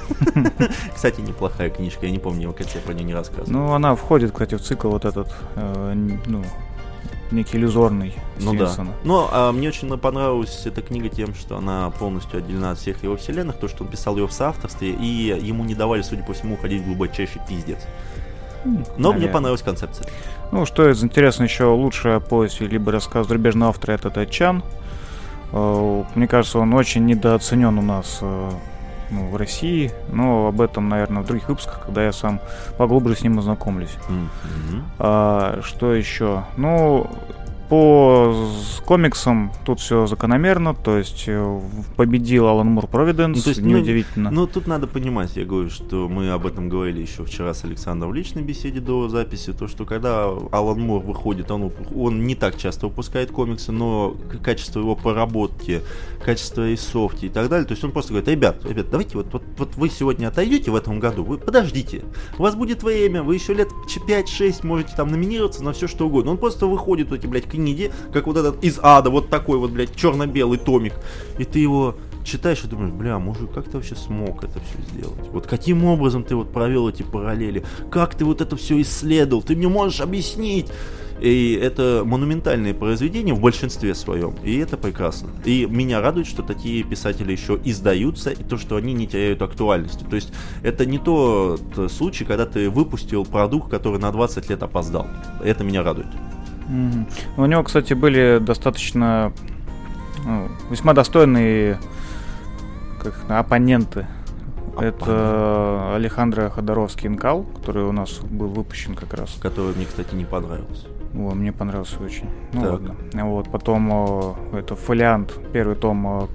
[0.95, 2.05] Кстати, неплохая книжка.
[2.05, 3.51] Я не помню, как я про нее не рассказывал.
[3.51, 5.93] Ну, она входит, кстати, в цикл вот этот, э,
[6.25, 6.43] ну,
[7.31, 8.67] некий иллюзорный Ну да.
[8.67, 8.93] Стивенсона.
[9.03, 13.17] Но а, мне очень понравилась эта книга тем, что она полностью отделена от всех его
[13.17, 15.05] вселенных, то, что он писал ее в соавторстве, и
[15.41, 17.79] ему не давали, судя по всему, уходить в глубочайший пиздец.
[18.65, 19.33] Но мне Наверное.
[19.33, 20.07] понравилась концепция.
[20.51, 24.63] Ну, что из интересно еще лучшая повесть либо рассказ зарубежного автора это Тайчан.
[25.53, 28.51] Э, Мне кажется, он очень недооценен у нас э,
[29.09, 32.39] ну, в России, но об этом, наверное, в других выпусках, когда я сам
[32.77, 33.95] поглубже с ним ознакомлюсь.
[34.09, 34.83] Мгм.
[34.99, 36.43] А, что еще?
[36.57, 37.09] Ну,
[37.69, 38.33] по
[38.85, 41.29] комиксам тут все закономерно, то есть
[41.95, 44.31] победил Алан Мур Провиденс, Ну, ну, неудивительно.
[44.31, 48.11] Ну, тут надо понимать, я говорю, что мы об этом говорили еще вчера с Александром
[48.11, 52.57] в личной беседе до записи, то, что когда Алан Мур выходит, он, он не так
[52.57, 55.81] часто выпускает комиксы, но качество его проработки,
[56.23, 59.27] качество и софти и так далее, то есть он просто говорит, ребят, ребят, давайте вот,
[59.33, 62.03] вот, вот вы сегодня отойдете в этом году, вы подождите,
[62.37, 63.69] у вас будет время, вы еще лет
[64.07, 66.31] 5-6 можете там номинироваться на все что угодно.
[66.31, 69.71] Он просто выходит в эти, блядь, книги, как вот этот из ада, вот такой вот,
[69.71, 70.93] блядь, черно-белый томик,
[71.39, 75.27] и ты его читаешь и думаешь, бля, мужик, как ты вообще смог это все сделать?
[75.31, 77.63] Вот каким образом ты вот провел эти параллели?
[77.89, 79.41] Как ты вот это все исследовал?
[79.41, 80.67] Ты мне можешь объяснить?
[81.19, 84.35] И это монументальные произведения в большинстве своем.
[84.43, 85.29] И это прекрасно.
[85.45, 90.05] И меня радует, что такие писатели еще издаются, и то, что они не теряют актуальности.
[90.07, 95.07] То есть это не тот случай, когда ты выпустил продукт, который на 20 лет опоздал.
[95.43, 96.07] Это меня радует.
[97.37, 99.31] У него, кстати, были достаточно
[100.25, 101.79] ну, весьма достойные
[103.01, 104.07] как, оппоненты.
[104.79, 109.37] Это Алехандро Ходоровский Инкал, который у нас был выпущен как раз.
[109.41, 110.87] Который мне, кстати, не понравился.
[111.15, 112.29] О, мне понравился очень.
[112.53, 112.71] Ну Так.
[112.71, 112.95] ладно.
[113.25, 116.27] Вот, потом э, это фолиант, первый том э,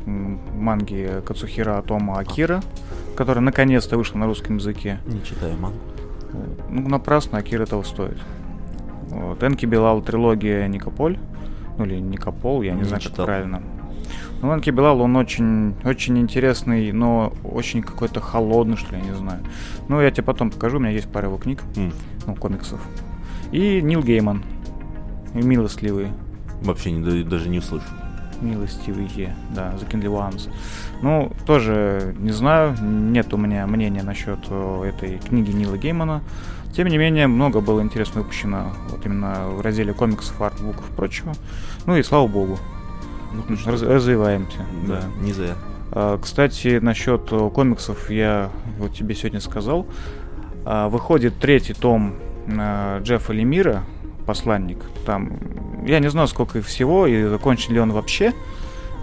[0.57, 2.63] манги Кацухира Тома Акира,
[3.15, 4.99] который наконец-то вышел на русском языке.
[5.07, 5.79] Не читаю мангу.
[6.69, 8.19] Ну, напрасно, Акира того стоит.
[9.13, 9.43] Вот.
[9.43, 11.19] Энки Белал трилогия Никополь.
[11.79, 13.27] Ну или Никопол, я не, Не знаю, как читал.
[13.27, 13.63] правильно.
[14.43, 19.17] Ну, Энки Белал, он очень, очень интересный, но очень какой-то холодный, что ли, я не
[19.17, 19.39] знаю.
[19.89, 21.93] Ну, я тебе потом покажу, у меня есть пара его книг, М,
[22.27, 22.81] ну, комиксов.
[23.53, 24.43] И Нил Гейман.
[25.35, 26.09] И Милостливый.
[26.63, 27.87] Вообще не, даже не услышу.
[28.41, 30.51] Милостивые, да, The Kindly Ones.
[31.01, 36.23] Ну, тоже не знаю, нет у меня мнения насчет э, этой книги Нила Геймана.
[36.75, 41.33] Тем не менее, много было интересно выпущено вот именно в разделе комиксов, артбуков и прочего.
[41.87, 42.59] Ну и слава богу,
[43.33, 44.59] Ну, раз- развиваемся.
[44.87, 45.25] Да, Да.
[45.25, 45.55] не зря.
[45.91, 49.87] А, Кстати, насчет э, комиксов я вот тебе сегодня сказал.
[50.65, 52.15] А, Выходит третий том
[52.47, 53.85] э, Джеффа Лемира,
[54.27, 54.79] посланник.
[55.05, 55.39] Там,
[55.87, 58.33] я не знаю, сколько их всего и закончен ли он вообще.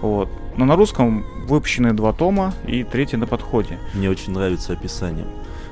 [0.02, 0.30] Вот.
[0.58, 3.78] Но на русском выпущены два тома и третий на подходе.
[3.94, 5.26] Мне очень нравится описание.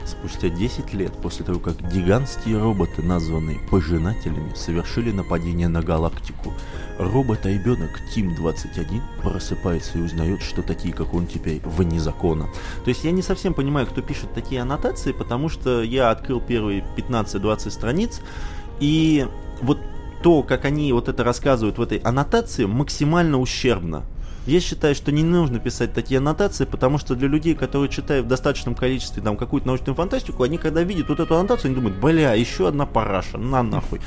[0.08, 6.54] Спустя 10 лет после того, как гигантские роботы, названные пожинателями, совершили нападение на галактику,
[6.98, 12.48] робот-ребенок Тим-21 просыпается и узнает, что такие, как он теперь, вне закона.
[12.86, 16.86] То есть я не совсем понимаю, кто пишет такие аннотации, потому что я открыл первые
[16.96, 18.22] 15-20 страниц,
[18.80, 19.28] и
[19.62, 19.80] вот
[20.24, 24.04] то, как они вот это рассказывают в этой аннотации, максимально ущербно.
[24.48, 28.30] Я считаю, что не нужно писать такие аннотации, потому что для людей, которые читают в
[28.30, 32.34] достаточном количестве там какую-то научную фантастику, они когда видят вот эту аннотацию, они думают, бля,
[32.34, 34.00] еще одна параша, на нахуй.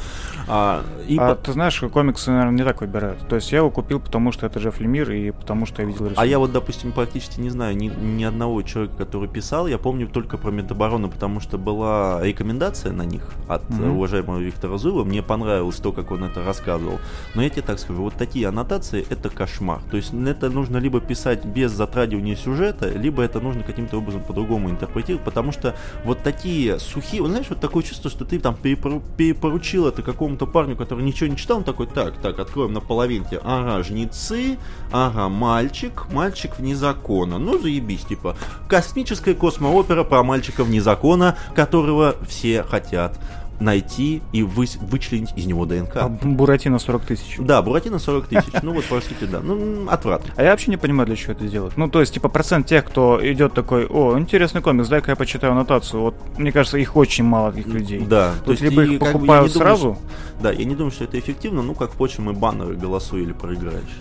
[0.49, 1.35] А, и а по...
[1.37, 3.29] ты знаешь, комиксы, наверное, не так выбирают.
[3.29, 6.07] То есть я его купил, потому что это Джефф Лемир и потому что я видел
[6.07, 6.19] рисунок.
[6.19, 9.67] А я вот, допустим, практически не знаю ни, ни одного человека, который писал.
[9.67, 13.91] Я помню только про Медоборону, потому что была рекомендация на них от mm-hmm.
[13.91, 15.05] уважаемого Виктора Зуева.
[15.05, 16.99] Мне понравилось то, как он это рассказывал.
[17.35, 19.83] Но я тебе так скажу, вот такие аннотации— это кошмар.
[19.91, 24.71] То есть это нужно либо писать без затрагивания сюжета, либо это нужно каким-то образом по-другому
[24.71, 27.27] интерпретировать, потому что вот такие сухие...
[27.27, 31.59] Знаешь, вот такое чувство, что ты там перепоручил это какому-то парню, который ничего не читал,
[31.59, 33.41] он такой, так, так, откроем на половинке.
[33.45, 34.59] Ага, жнецы,
[34.93, 37.39] ага, мальчик, мальчик вне закона.
[37.39, 38.37] Ну, заебись, типа,
[38.69, 43.19] космическая космоопера про мальчика вне закона, которого все хотят
[43.61, 45.97] найти и вы, вычленить из него ДНК.
[45.97, 47.37] А Буратино 40 тысяч.
[47.39, 48.53] Да, Буратино 40 тысяч.
[48.63, 49.41] Ну вот, простите, да.
[49.41, 50.23] Ну, отврат.
[50.37, 51.77] А я вообще не понимаю, для чего это делать.
[51.77, 55.53] Ну, то есть, типа, процент тех, кто идет такой, о, интересный комикс, дай-ка я почитаю
[55.53, 56.01] аннотацию.
[56.01, 58.01] Вот, мне кажется, их очень мало, таких людей.
[58.01, 58.33] Да.
[58.45, 59.99] То есть, либо их покупают сразу.
[60.41, 64.01] Да, я не думаю, что это эффективно, ну, как, впрочем, и баннеры голосуй или проиграешь.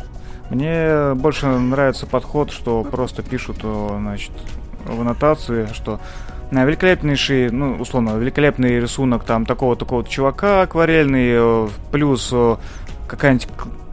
[0.50, 4.32] Мне больше нравится подход, что просто пишут, значит,
[4.86, 6.00] в аннотации, что
[6.52, 12.56] великолепнейший, ну, условно, великолепный рисунок там такого-такого чувака акварельный, э, плюс э,
[13.08, 13.48] какая-нибудь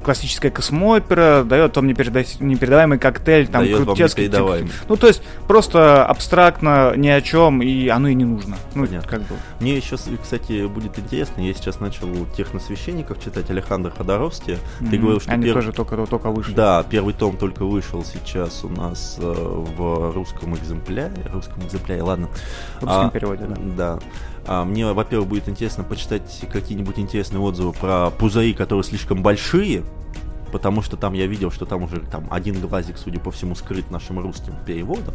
[0.06, 4.28] классическая космоопера, дает вам непередаваемый коктейль, там дает крутецкий.
[4.28, 8.56] Тип, ну, то есть, просто абстрактно, ни о чем, и оно и не нужно.
[8.76, 9.10] Ну, Понятно.
[9.10, 9.34] как бы.
[9.58, 14.54] Мне еще, кстати, будет интересно, я сейчас начал техносвященников читать Александр Ходоровский.
[14.54, 14.90] Mm-hmm.
[14.90, 15.54] Ты говорил, что Они перв...
[15.54, 16.54] тоже только, только вышли.
[16.54, 21.16] Да, первый том только вышел сейчас у нас э, в русском экземпляре.
[21.32, 22.28] Русском экземпляре, ладно.
[22.78, 23.56] В русском а, переводе, да.
[23.76, 23.98] Да.
[24.46, 29.82] А, мне, во-первых, будет интересно почитать какие-нибудь интересные отзывы про пузыри, которые слишком большие,
[30.52, 33.90] потому что там я видел, что там уже там один глазик, судя по всему, скрыт
[33.90, 35.14] нашим русским переводом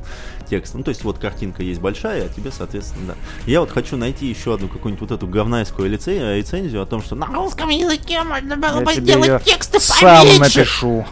[0.50, 0.78] текста.
[0.78, 3.15] Ну, то есть вот картинка есть большая, а тебе, соответственно, да.
[3.46, 7.28] Я вот хочу найти еще одну какую-нибудь вот эту говнайскую рецензию о том, что на
[7.28, 11.06] русском языке можно было я бы сделать тексты сам напишу.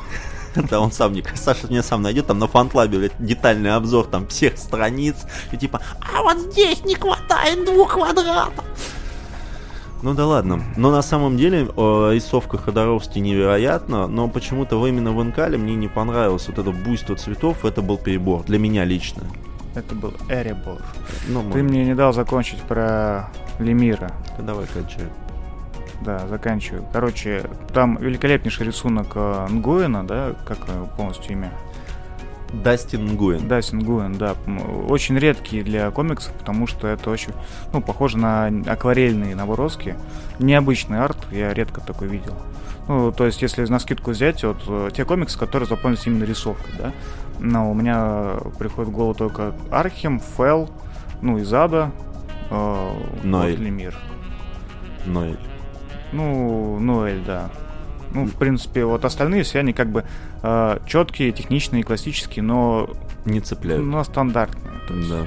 [0.70, 1.24] Да, он сам не...
[1.36, 5.16] Саша мне сам найдет там на фанклабе детальный обзор там всех страниц.
[5.52, 8.66] И типа, а вот здесь не хватает двух квадратов.
[10.02, 10.64] Ну да ладно.
[10.78, 16.48] Но на самом деле рисовка Ходоровски невероятна, но почему-то именно в Инкале мне не понравилось
[16.48, 18.44] вот это буйство цветов, это был перебор.
[18.44, 19.24] Для меня лично.
[19.76, 20.82] Это был Эребор.
[21.28, 24.12] Ну, Ты мне не дал закончить про Лемира.
[24.40, 25.06] Давай кончай.
[26.02, 26.86] Да, заканчиваю.
[26.94, 30.60] Короче, там великолепнейший рисунок э, Нгуэна, да, как
[30.96, 31.52] полностью имя?
[32.54, 33.48] Дастин Нгуэн.
[33.48, 34.36] Дастин Нгуэн, да.
[34.88, 37.34] Очень редкий для комиксов, потому что это очень,
[37.74, 39.96] ну, похоже на акварельные наброски.
[40.40, 42.36] Необычный арт, я редко такой видел.
[42.88, 46.74] Ну, то есть, если на скидку взять, вот э, те комиксы, которые запомнились именно рисовкой,
[46.78, 46.92] да.
[47.40, 50.70] Но у меня приходит в голову только Архем, Фэл,
[51.22, 51.92] ну, и Зада,
[52.50, 53.60] э, Ноэль.
[53.60, 53.96] Лемир.
[55.06, 55.38] Ноэль.
[56.12, 57.50] Ну, Ноэль, да.
[58.12, 60.04] Ну, в принципе, вот остальные все они как бы
[60.42, 62.90] э, четкие, техничные, классические, но...
[63.26, 63.86] Не цепляют.
[63.86, 64.74] Но стандартные.
[65.10, 65.26] Да.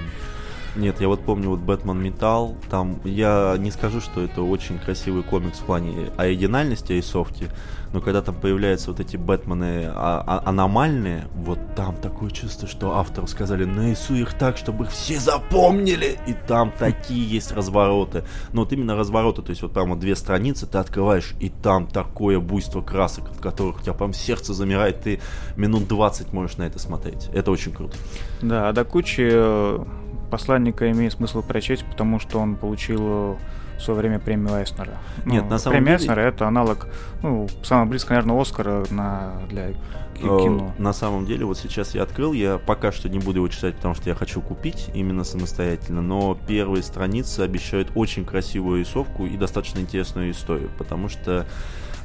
[0.74, 5.22] Нет, я вот помню вот Бэтмен Металл, там я не скажу, что это очень красивый
[5.22, 7.50] комикс в плане оригинальности и софти,
[7.92, 12.96] но когда там появляются вот эти Бэтмены а- а- аномальные, вот там такое чувство, что
[12.96, 18.24] автору сказали, нарисуй их так, чтобы их все запомнили, и там такие есть развороты.
[18.54, 22.40] Ну вот именно развороты, то есть вот прямо две страницы ты открываешь, и там такое
[22.40, 25.20] буйство красок, от которых у тебя прям сердце замирает, ты
[25.56, 27.28] минут 20 можешь на это смотреть.
[27.34, 27.96] Это очень круто.
[28.40, 29.84] Да, а до кучи э,
[30.32, 33.36] посланника имеет смысл прочесть, потому что он получил
[33.76, 34.96] в свое время премию Эйснера.
[35.26, 36.04] Нет, ну, на самом премия деле...
[36.04, 36.88] Эйснера это аналог,
[37.22, 39.74] ну, самое близкое, наверное, Оскара на, для э,
[40.14, 40.72] кино.
[40.78, 43.94] На самом деле, вот сейчас я открыл, я пока что не буду его читать, потому
[43.94, 49.80] что я хочу купить именно самостоятельно, но первые страницы обещают очень красивую рисовку и достаточно
[49.80, 51.46] интересную историю, потому что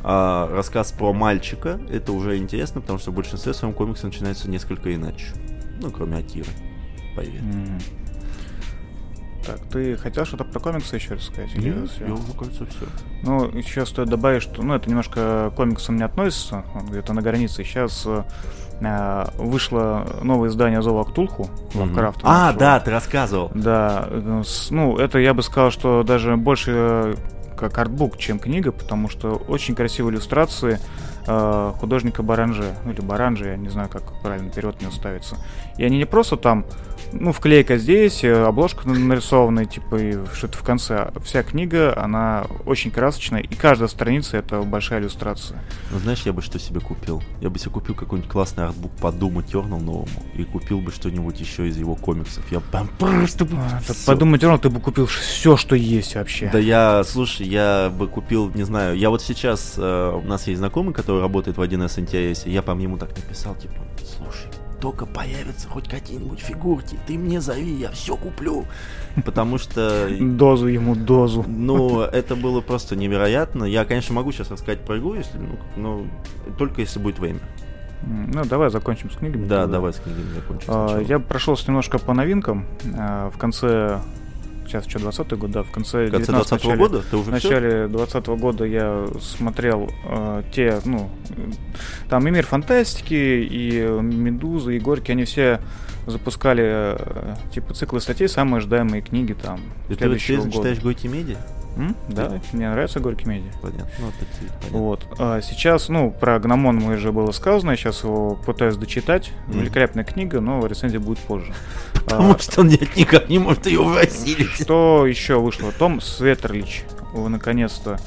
[0.03, 4.93] а, рассказ про мальчика, это уже интересно, потому что в большинстве своем комикс начинается несколько
[4.93, 5.27] иначе.
[5.79, 6.51] Ну, кроме Акиры.
[7.15, 7.41] Поверь.
[7.41, 7.81] Mm.
[9.45, 11.55] Так, ты хотел что-то про комиксы еще рассказать?
[11.55, 12.85] Нет, я, мне кажется, все.
[13.23, 17.21] Ну, еще стоит добавить, что, ну, это немножко к комиксам не относится, он где-то на
[17.21, 17.63] границе.
[17.63, 22.21] Сейчас э, вышло новое издание Зова Ктулху, Лавкрафта.
[22.21, 22.29] Mm-hmm.
[22.29, 23.51] А, да, ты рассказывал.
[23.53, 27.15] Да, э, ну, это я бы сказал, что даже больше
[27.57, 30.79] как артбук, чем книга, потому что очень красивые иллюстрации,
[31.27, 35.37] э, художника Баранже, ну или Баранже, я не знаю, как правильно перевод не ставится.
[35.77, 36.65] И они не просто там,
[37.13, 41.11] ну, вклейка здесь, э, обложка нарисованная, типа, и что-то в конце.
[41.23, 45.63] Вся книга, она очень красочная, и каждая страница— это большая иллюстрация.
[45.91, 47.21] Ну, знаешь, я бы что себе купил?
[47.41, 51.39] Я бы себе купил какой-нибудь классный артбук по Doom Eternal новому, и купил бы что-нибудь
[51.39, 52.43] еще из его комиксов.
[52.51, 53.55] Я прям просто бы...
[53.57, 56.49] А, по Doom Eternal ты бы купил все, что есть вообще.
[56.51, 60.59] Да я, слушай, я бы купил, не знаю, я вот сейчас, э, у нас есть
[60.59, 64.49] знакомый, который работает в 1С интересе, я, по ему так написал, типа, слушай,
[64.79, 68.65] только появятся хоть какие-нибудь фигурки, ты мне зови, я все куплю.
[69.25, 70.07] Потому что...
[70.19, 71.43] Дозу ему, дозу.
[71.47, 73.63] Ну, это было просто невероятно.
[73.63, 76.07] Я, конечно, могу сейчас рассказать про игру, если, ну, но
[76.57, 77.39] только если будет время.
[78.03, 79.45] Ну, давай закончим с книгами.
[79.45, 80.67] Да, давай с книгами закончим.
[80.67, 82.65] А, я прошелся немножко по новинкам.
[82.95, 83.99] А, в конце
[84.67, 87.01] сейчас что, 20 год, да, в конце, в конце 20 -го года?
[87.09, 91.09] Ты уже В начале 20 -го года я смотрел э, те, ну,
[92.09, 95.59] там и Мир Фантастики, и Медуза, и Горький, они все
[96.05, 99.59] запускали э, типа циклы статей, самые ожидаемые книги там.
[99.89, 101.37] И ты вот читаешь Горький Медиа?
[101.77, 101.95] М?
[102.09, 103.51] Да, да, мне нравится Горький Медиа.
[103.61, 103.87] Понятно.
[103.99, 104.25] Ну, это,
[104.59, 104.79] понятно.
[104.79, 105.05] Вот.
[105.19, 109.31] А сейчас, ну, про Гномон мы уже было сказано, я сейчас его пытаюсь дочитать.
[109.47, 109.59] Mm.
[109.59, 111.53] Великолепная книга, но рецензия будет позже.
[112.07, 114.61] Потому а, что он никак не может ее осилить.
[114.61, 115.73] Что еще вышло?
[115.73, 116.85] Том Светерлич.
[117.13, 117.99] Наконец-то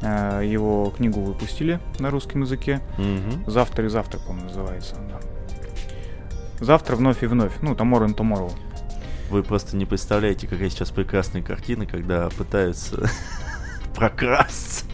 [0.00, 2.80] э, его книгу выпустили на русском языке.
[2.98, 3.50] Угу.
[3.50, 4.94] Завтра и завтра, по-моему, называется.
[5.10, 5.20] Да.
[6.60, 7.52] Завтра вновь и вновь.
[7.60, 8.52] Ну, Tomorrow and Tomorrow.
[9.28, 13.10] Вы просто не представляете, какая сейчас прекрасная картина, когда пытаются
[13.96, 14.84] прокрасться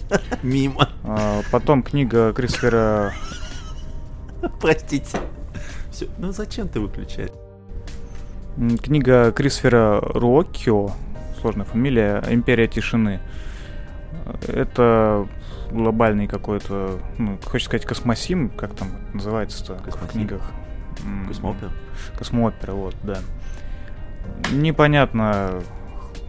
[0.42, 0.88] мимо.
[1.02, 3.12] А, потом книга Кристофера...
[4.62, 5.18] Простите.
[5.90, 6.08] Все.
[6.16, 7.30] Ну зачем ты выключаешь?
[8.56, 10.90] Книга Кристофера Руоккио,
[11.40, 13.20] сложная фамилия, «Империя тишины».
[14.46, 15.26] Это
[15.72, 20.52] глобальный какой-то, ну, хочешь сказать, космосим, как там называется-то в книгах?
[21.26, 21.72] Космоопера?
[22.16, 23.18] Космоопера, вот, да.
[24.52, 25.60] Непонятно,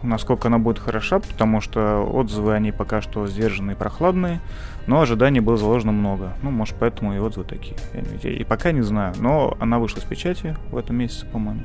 [0.02, 4.40] насколько она будет хороша, потому что отзывы, они пока что сдержанные и прохладные,
[4.88, 6.32] но ожиданий было заложено много.
[6.42, 7.76] Ну, может, поэтому и отзывы такие.
[8.24, 11.62] И пока не знаю, но она вышла с печати в этом месяце, по-моему.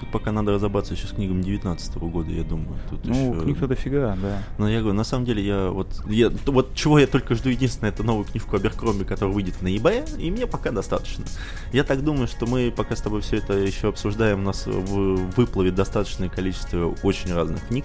[0.00, 2.78] Тут пока надо разобраться еще с книгами 19 -го года, я думаю.
[2.88, 3.42] Тут ну, еще...
[3.42, 4.42] книг-то дофига, да.
[4.56, 7.90] Но я говорю, на самом деле, я вот, я, вот чего я только жду единственное,
[7.90, 11.24] это новую книжку Аберкромби, которая выйдет в ноябре, и мне пока достаточно.
[11.72, 15.74] Я так думаю, что мы пока с тобой все это еще обсуждаем, у нас выплывет
[15.74, 17.84] достаточное количество очень разных книг,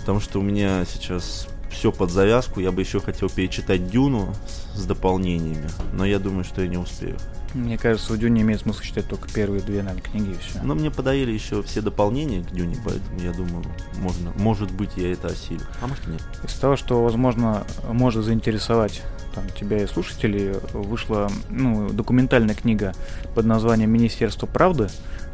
[0.00, 4.34] потому что у меня сейчас все под завязку, я бы еще хотел перечитать Дюну
[4.74, 7.16] с дополнениями, но я думаю, что я не успею.
[7.54, 10.62] Мне кажется, у Дюни имеет смысл читать только первые две, наверное, книги и все.
[10.62, 13.64] Но мне подарили еще все дополнения к Дюне, поэтому я думаю,
[13.96, 15.60] можно, может быть, я это осилю.
[15.82, 16.22] А может нет.
[16.44, 19.02] Из того, что, возможно, может заинтересовать
[19.34, 22.94] там, тебя и слушателей, вышла ну, документальная книга
[23.34, 24.88] под названием «Министерство правды.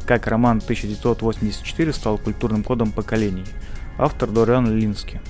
[0.05, 3.45] Как роман 1984 стал культурным кодом поколений».
[3.97, 5.21] Автор Дориан Лински.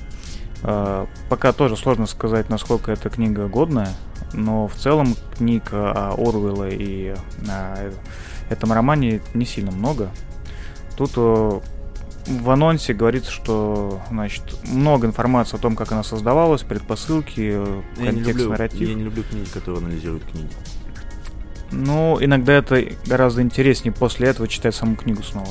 [0.63, 3.89] А, пока тоже сложно сказать, насколько эта книга годная,
[4.33, 7.15] но в целом книг о Орвелла и
[7.47, 7.91] о
[8.49, 10.09] этом романе не сильно много.
[10.97, 11.59] Тут э,
[12.27, 18.13] в анонсе говорится, что значит, много информации о том, как она создавалась, предпосылки, я контекст,
[18.15, 18.87] не люблю, нарратив.
[18.87, 20.49] Я не люблю книги, которые анализируют книги.
[21.71, 25.47] Ну, иногда это гораздо интереснее после этого читать саму книгу снова.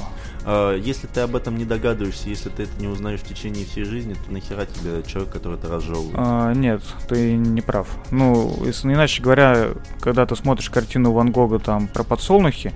[0.51, 3.85] А, если ты об этом не догадываешься, если ты это не узнаешь в течение всей
[3.85, 6.15] жизни, то нахера тебе человек, который это разжевывает?
[6.17, 7.87] А, нет, ты не прав.
[8.11, 12.73] Ну, иначе говоря, когда ты смотришь картину Ван Гога там про подсолнухи,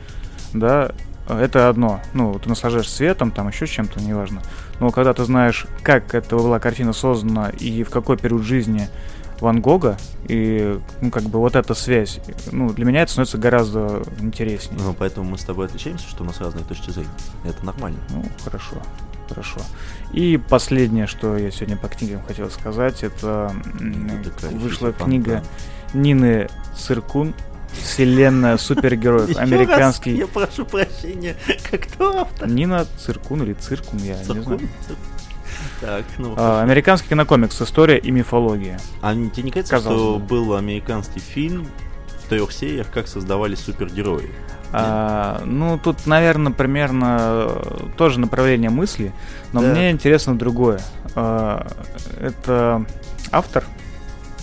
[0.53, 0.93] да,
[1.27, 2.03] это одно.
[2.13, 4.43] Ну, ты наслаждаешься светом, там еще чем-то, неважно.
[4.79, 8.89] Но когда ты знаешь, как эта была картина создана и в какой период жизни
[9.43, 9.97] Ван Гога,
[10.29, 12.21] и, ну, как бы вот эта связь,
[12.53, 14.81] ну, для меня это становится гораздо интереснее.
[14.81, 17.11] Ну, поэтому мы с тобой отличаемся, что у нас разные точки зрения.
[17.45, 17.99] Это нормально.
[18.11, 18.77] Ну, хорошо.
[19.29, 19.61] Хорошо.
[20.13, 23.53] И последнее, что я сегодня по книгам хотел сказать, это
[24.53, 25.43] вышла книга
[25.93, 27.35] Нины Циркун
[27.73, 29.37] Вселенная супергероев.
[29.39, 30.17] Американский.
[30.17, 31.37] Я прошу прощения.
[31.71, 32.49] Как кто автор?
[32.49, 34.37] Нина Циркун или Циркун, я Циркун?
[34.37, 34.61] не знаю.
[35.83, 38.79] Так, ну, а, американский кинокомикс «История и мифология».
[39.01, 40.27] А тебе не кажется, Казалось что бы.
[40.27, 41.67] был американский фильм
[42.25, 44.31] в трех сериях, как создавались супергерои?
[44.73, 47.63] А, ну, тут, наверное, примерно
[47.97, 49.13] тоже направление мысли,
[49.53, 49.73] но да.
[49.73, 50.81] мне интересно другое.
[51.17, 51.67] А,
[52.21, 52.87] это
[53.33, 53.65] автор.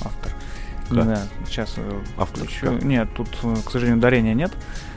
[0.04, 0.34] Автор.
[0.90, 1.06] Как?
[1.06, 1.76] Да, сейчас.
[1.78, 2.44] Э, автор.
[2.44, 4.52] Еще, нет, тут, э, к сожалению, ударения нет.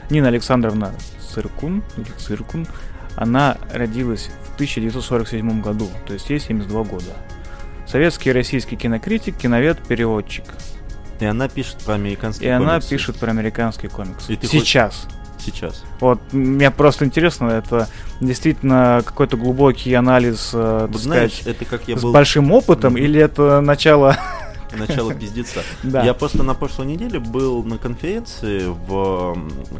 [0.09, 0.91] Нина Александровна
[1.33, 2.67] Циркун, или Циркун,
[3.15, 4.29] она родилась
[4.65, 7.13] 1947 году, то есть ей 72 года.
[7.87, 10.45] Советский и российский кинокритик, киновед, переводчик.
[11.19, 12.89] И она пишет про американские И она комиксы.
[12.89, 14.29] пишет про американский комикс.
[14.29, 15.07] И ты Сейчас.
[15.39, 15.83] Сейчас.
[15.99, 17.89] Вот, мне просто интересно, это
[18.21, 22.51] действительно какой-то глубокий анализ, э, так Вот знаешь, сказать, это как я с был большим
[22.53, 23.01] опытом, Мгм.
[23.03, 24.17] или это начало...
[24.77, 25.63] начало пиздеца.
[25.83, 26.03] Да.
[26.03, 29.37] Я просто на прошлой неделе был на конференции в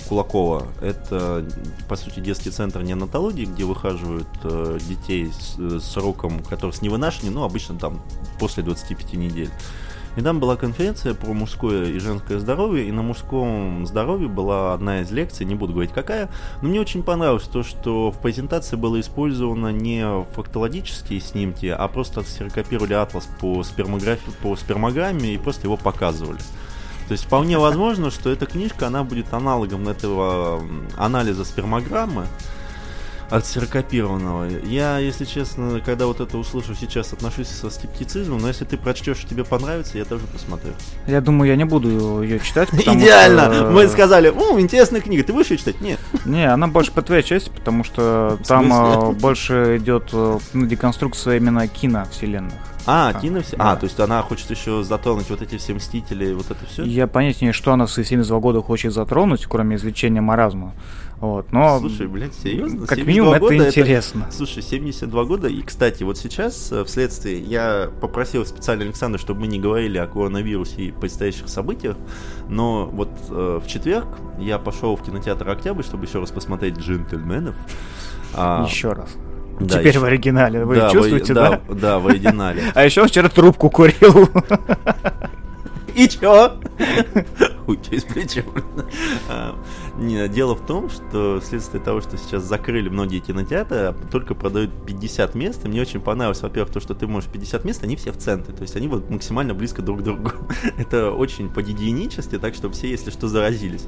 [0.07, 0.67] Кулаково.
[0.81, 1.45] Это,
[1.87, 7.35] по сути, детский центр неонатологии, где выхаживают э, детей с э, сроком, который с невынашиванием,
[7.35, 8.01] ну, обычно там
[8.39, 9.49] после 25 недель.
[10.15, 15.01] И там была конференция про мужское и женское здоровье, и на мужском здоровье была одна
[15.01, 16.29] из лекций, не буду говорить какая,
[16.61, 22.23] но мне очень понравилось то, что в презентации было использовано не фактологические снимки, а просто
[22.23, 26.39] серокопировали атлас по, спермографии, по спермограмме и просто его показывали.
[27.07, 30.61] То есть вполне возможно, что эта книжка, она будет аналогом этого
[30.95, 32.27] анализа спермограммы,
[33.29, 34.47] от серокопированного.
[34.65, 39.23] Я, если честно, когда вот это услышу сейчас, отношусь со скептицизмом, но если ты прочтешь
[39.23, 40.71] и тебе понравится, я тоже посмотрю.
[41.07, 43.45] Я думаю, я не буду ее читать, Идеально!
[43.45, 45.81] что, э, Мы сказали, о, интересная книга, ты будешь ее читать?
[45.81, 45.99] Нет.
[46.25, 51.37] Не, она больше по твоей части, потому что там э, больше идет э, ну, деконструкция
[51.37, 52.72] именно киновселенных.
[52.85, 53.55] А, А, кино все.
[53.57, 53.71] да.
[53.71, 56.83] А, то есть она хочет еще затронуть вот эти все мстители, и вот это все?
[56.83, 60.73] Я понятия не что она с 72 года хочет затронуть, кроме излечения маразма.
[61.19, 62.85] Вот, но Слушай, блядь, серьезно?
[62.85, 64.27] как 72 минимум это интересно.
[64.29, 69.47] Слушай, 72 года, и, кстати, вот сейчас, э, вследствие, я попросил специально Александра, чтобы мы
[69.47, 71.95] не говорили о коронавирусе и предстоящих событиях,
[72.49, 74.07] но вот э, в четверг
[74.37, 77.55] я пошел в кинотеатр «Октябрь», чтобы еще раз посмотреть «Джентльменов».
[78.33, 79.15] А, Еще раз.
[79.59, 80.65] Да, Теперь еще- в оригинале.
[80.65, 81.49] Вы да, чувствуете, да?
[81.67, 81.73] да?
[81.75, 82.63] Да, в оригинале.
[82.73, 84.29] А еще вчера трубку курил.
[85.95, 86.59] И чё?
[87.65, 88.41] Хуй через плечо.
[89.97, 94.71] Не, Дело в том, что вследствие того, что сейчас закрыли многие кинотеатры, а только продают
[94.85, 98.11] 50 мест, и мне очень понравилось, во-первых, то, что ты можешь 50 мест, они все
[98.11, 100.31] в центре, то есть они вот максимально близко друг к другу.
[100.77, 103.85] Это очень по-гигиенически, так что все, если что, заразились.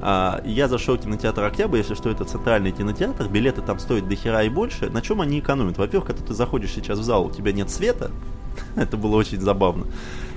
[0.00, 4.14] А, Я зашел в кинотеатр Октябрь, если что, это центральный кинотеатр, билеты там стоят до
[4.14, 4.90] хера и больше.
[4.90, 5.78] На чем они экономят?
[5.78, 8.10] Во-первых, когда ты заходишь сейчас в зал, у тебя нет света,
[8.76, 9.86] это было очень забавно.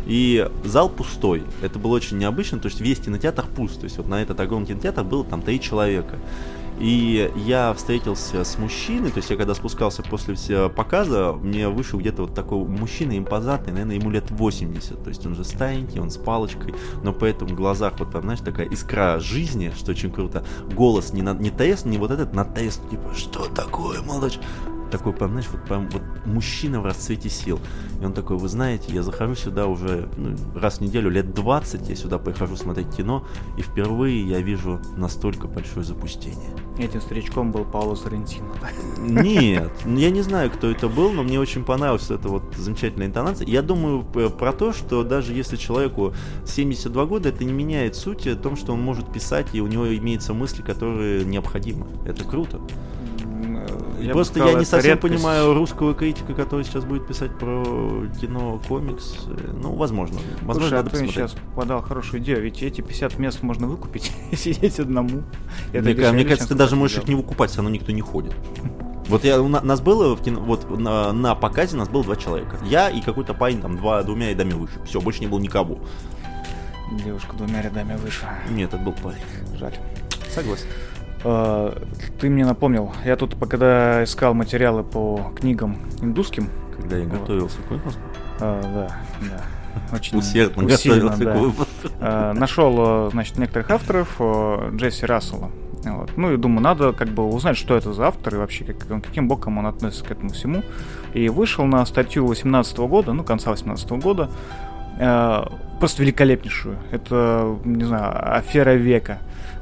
[0.06, 1.44] И зал пустой.
[1.62, 3.80] Это было очень необычно, то есть весь кинотеатр пуст.
[3.80, 6.18] То есть вот на этот огромный кинотеатр было там три человека.
[6.80, 10.36] И я встретился с мужчиной, то есть я когда спускался после
[10.70, 15.36] показа, мне вышел где-то вот такой мужчина импозантный, наверное, ему лет 80, то есть он
[15.36, 16.74] же старенький, он с палочкой,
[17.04, 20.44] но при этом в глазах вот там, знаешь, такая искра жизни, что очень круто.
[20.74, 24.40] Голос не, на, не тест, не вот этот, на тест, типа, что такое, молодой ч-?»
[24.92, 27.60] Такой, прям, знаешь, вот прям вот мужчина в расцвете сил.
[28.00, 31.90] И он такой, вы знаете, я захожу сюда уже ну, раз в неделю, лет 20
[31.90, 33.26] я сюда прихожу смотреть кино,
[33.58, 36.50] и впервые я вижу настолько большое запустение.
[36.78, 38.48] Этим старичком был Пауло Соррентино.
[39.00, 43.48] Нет, я не знаю, кто это был, но мне очень понравилась эта вот замечательная интонация.
[43.48, 46.14] Я думаю п- про то, что даже если человеку
[46.46, 49.96] 72 года, это не меняет сути о том, что он может писать, и у него
[49.96, 51.88] имеются мысли, которые необходимы.
[52.06, 52.60] Это круто.
[54.02, 55.14] Я Просто сказал, я не совсем редкость.
[55.16, 57.64] понимаю русского критика, который сейчас будет писать про
[58.20, 59.16] кино, комикс.
[59.28, 60.20] Э, Ну, возможно.
[60.42, 61.16] Возможно, Слушай, а надо ты посмотреть.
[61.32, 65.24] сейчас подал хорошую идею, ведь эти 50 мест можно выкупить и сидеть одному.
[65.74, 68.34] Это Мне, мне кажется, ты даже можешь их не выкупать, все равно никто не ходит.
[69.08, 72.16] Вот я, у на- нас было в кино, вот на, на показе нас было два
[72.16, 72.58] человека.
[72.66, 74.80] Я и какой-то парень там два, двумя рядами выше.
[74.86, 75.80] Все, больше не было никого.
[77.06, 78.26] Девушка двумя рядами выше.
[78.50, 79.22] Нет, это был парень.
[79.58, 79.74] Жаль.
[80.30, 80.66] Согласен.
[81.24, 81.78] А,
[82.20, 87.20] Ты мне напомнил, я тут, когда искал материалы по книгам индусским, Когда я Вот.
[87.20, 88.02] готовился к выпуску,
[88.40, 91.90] а, да, да, очень усердно усиленно, готовился да.
[92.00, 95.52] А, нашел, значит, некоторых авторов э, Джесси Рассела.
[95.84, 96.12] Вот.
[96.16, 99.28] Ну и думаю, надо как бы узнать, что это за автор и вообще как, каким
[99.28, 100.64] боком он относится к этому всему.
[101.14, 104.30] И вышел на статью 18 года, ну, конца 18 года,
[105.00, 105.44] э,
[105.80, 106.78] просто великолепнейшую.
[106.92, 109.20] Это, не знаю, афера века.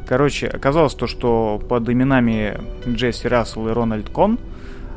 [0.10, 2.58] Короче, оказалось то, что под именами
[2.88, 4.40] Джесси Рассел и Рональд Кон,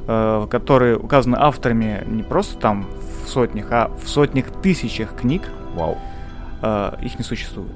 [0.08, 2.86] э, которые указаны авторами не просто там
[3.22, 5.42] в сотнях, а в сотнях тысячах книг,
[5.74, 5.98] Вау.
[6.62, 7.74] э, их не существует.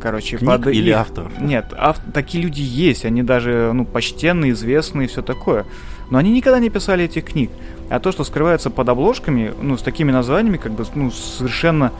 [0.00, 1.38] Короче, Книг под или их- авторов?
[1.38, 5.66] Нет, ав- такие люди есть, они даже, ну, почтенные, известные и все такое.
[6.08, 7.50] Но они никогда не писали этих книг.
[7.90, 11.92] А то, что скрывается под обложками, ну, с такими названиями, как бы, ну, совершенно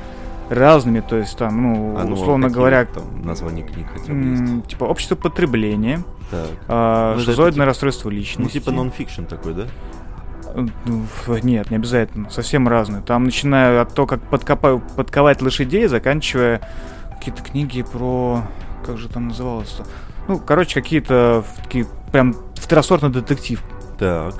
[0.55, 4.18] разными, то есть там, ну, А ну, условно какие говоря, там названия книг хотя бы
[4.20, 4.66] есть?
[4.68, 6.46] типа общество потребления, Так.
[6.68, 8.53] а, Ну, это шизоидное типа- расстройство Ну, личности.
[8.59, 9.62] типа нон-фикшн такой, да?
[10.55, 10.68] Ну,
[11.42, 12.28] Нет, не обязательно.
[12.30, 13.00] Совсем разные.
[13.03, 16.61] Там начиная от того, как подкопа- подковать лошадей, заканчивая
[17.11, 18.42] какие-то книги про...
[18.84, 19.84] Как же там называлось-то?
[20.28, 23.62] Ну, короче, какие-то такие прям второсортный детектив.
[23.98, 24.34] Так.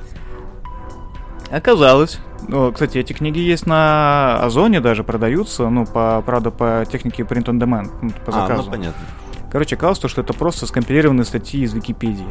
[1.50, 2.18] Оказалось,
[2.49, 7.45] Ну, кстати, эти книги есть на Озоне даже продаются, ну, по, правда, по технике print
[7.45, 8.62] on demand, ну, по заказу.
[8.62, 9.03] А, ну понятно.
[9.51, 12.26] Короче, оказалось, что это просто скомпилированные статьи из Википедии,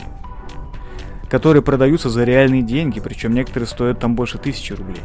[1.29, 5.01] которые продаются за реальные деньги, причем некоторые стоят там больше тысячи рублей.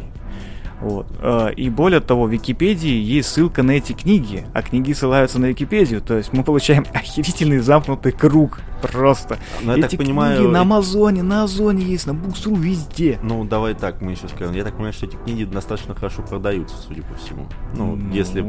[0.81, 1.07] Вот.
[1.21, 5.47] А, и более того, в Википедии есть ссылка на эти книги, а книги ссылаются на
[5.47, 6.01] Википедию.
[6.03, 9.39] То есть мы получаем охерительный замкнутый круг просто.
[9.63, 13.19] Ну, я эти так понимаю, книги на э- Амазоне, на Озоне есть, на Буксру, везде.
[13.23, 14.55] Ну, давай так, мы еще скажем.
[14.55, 17.47] Я так понимаю, что эти книги достаточно хорошо продаются, судя по всему.
[17.75, 18.13] Ну, Ну.
[18.13, 18.47] если,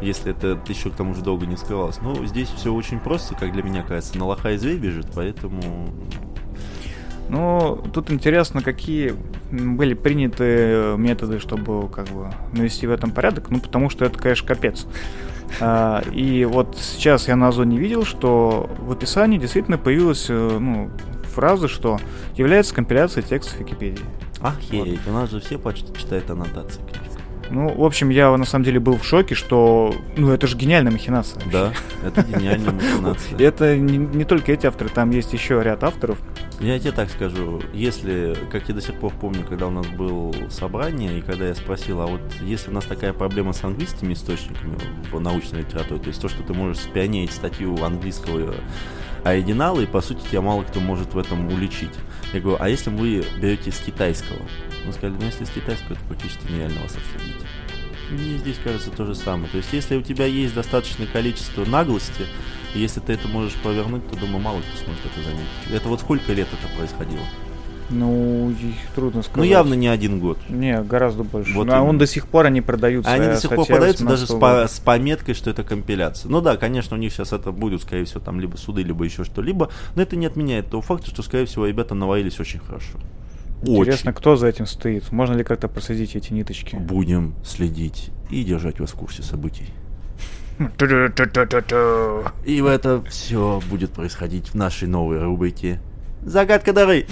[0.00, 1.98] если это еще к тому же долго не скрывалось.
[2.02, 4.16] Ну, здесь все очень просто, как для меня кажется.
[4.18, 5.90] На лоха и зверь бежит, поэтому...
[7.28, 9.14] Ну, тут интересно, какие
[9.50, 13.50] были приняты э, методы, чтобы как бы навести в этом порядок.
[13.50, 14.86] Ну, потому что это, конечно, капец.
[15.60, 20.90] А, и вот сейчас я на Озоне видел, что в описании действительно появилась э, ну,
[21.34, 21.98] фраза, что
[22.36, 24.04] является компиляцией текстов Википедии.
[24.40, 27.07] Охереть, у нас же все почти читают аннотации книжек.
[27.50, 30.92] Ну, в общем, я на самом деле был в шоке, что, ну, это же гениальная
[30.92, 31.42] махинация.
[31.44, 31.50] вообще.
[31.50, 31.72] Да,
[32.06, 33.38] это гениальная махинация.
[33.38, 36.18] Это не, не только эти авторы, там есть еще ряд авторов.
[36.60, 40.32] Я тебе так скажу, если, как я до сих пор помню, когда у нас было
[40.50, 44.76] собрание, и когда я спросил, а вот если у нас такая проблема с английскими источниками
[45.12, 48.54] в научной литературе, то есть то, что ты можешь спионерить статью английского
[49.24, 51.90] оригинала, и по сути тебя мало кто может в этом уличить.
[52.32, 54.40] Я говорю, а если вы берете с китайского?
[54.86, 57.46] Мы сказали, ну если с китайского, это практически нереально вас отследить.
[58.10, 59.48] Мне здесь кажется то же самое.
[59.50, 62.24] То есть, если у тебя есть достаточное количество наглости,
[62.74, 65.46] если ты это можешь повернуть, то, думаю, мало кто сможет это заметить.
[65.70, 67.24] Это вот сколько лет это происходило?
[67.90, 69.38] Ну, их трудно сказать.
[69.38, 70.38] Ну, явно не один год.
[70.48, 71.54] Не, гораздо больше.
[71.54, 73.10] Вот Ну, а он до сих пор они продаются.
[73.10, 76.28] Они до сих пор статья подаются даже с, 18 по- с пометкой, что это компиляция.
[76.28, 79.24] Ну да, конечно, у них сейчас это будет, скорее всего, там либо суды, либо еще
[79.24, 82.98] что-либо, но это не отменяет того факта, что, скорее всего, ребята наварились очень хорошо.
[83.62, 84.18] Интересно, Очень.
[84.20, 85.10] кто за этим стоит?
[85.10, 86.76] Можно ли как-то проследить эти ниточки?
[86.76, 89.66] Будем следить и держать вас в курсе событий.
[92.44, 95.80] И это все будет происходить в нашей новой рубрике
[96.22, 97.06] «Загадка дары».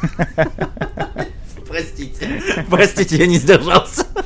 [1.68, 2.42] Простите.
[2.68, 4.06] Простите, я не сдержался.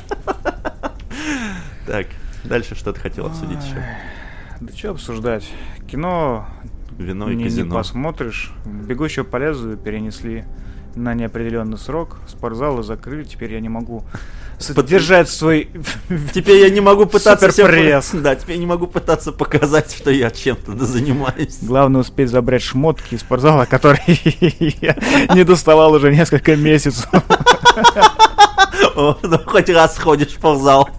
[1.85, 2.07] Так,
[2.43, 3.75] дальше что ты хотел обсудить еще?
[4.59, 5.47] Да что обсуждать?
[5.87, 6.47] Кино
[6.97, 7.75] Вино и не, не казино.
[7.75, 8.51] посмотришь.
[8.65, 10.45] Бегущего по лезвию перенесли
[10.95, 12.17] на неопределенный срок.
[12.27, 14.03] Спортзалы закрыли, теперь я не могу
[14.75, 15.69] поддержать свой...
[16.33, 18.11] Теперь я не могу пытаться Суперпресс.
[18.13, 21.57] Да, теперь я не могу пытаться показать, что я чем-то занимаюсь.
[21.61, 24.01] Главное успеть забрать шмотки из спортзала, которые
[24.81, 24.95] я
[25.33, 27.07] не доставал уже несколько месяцев.
[28.95, 30.89] О, ну хоть раз сходишь в спортзал.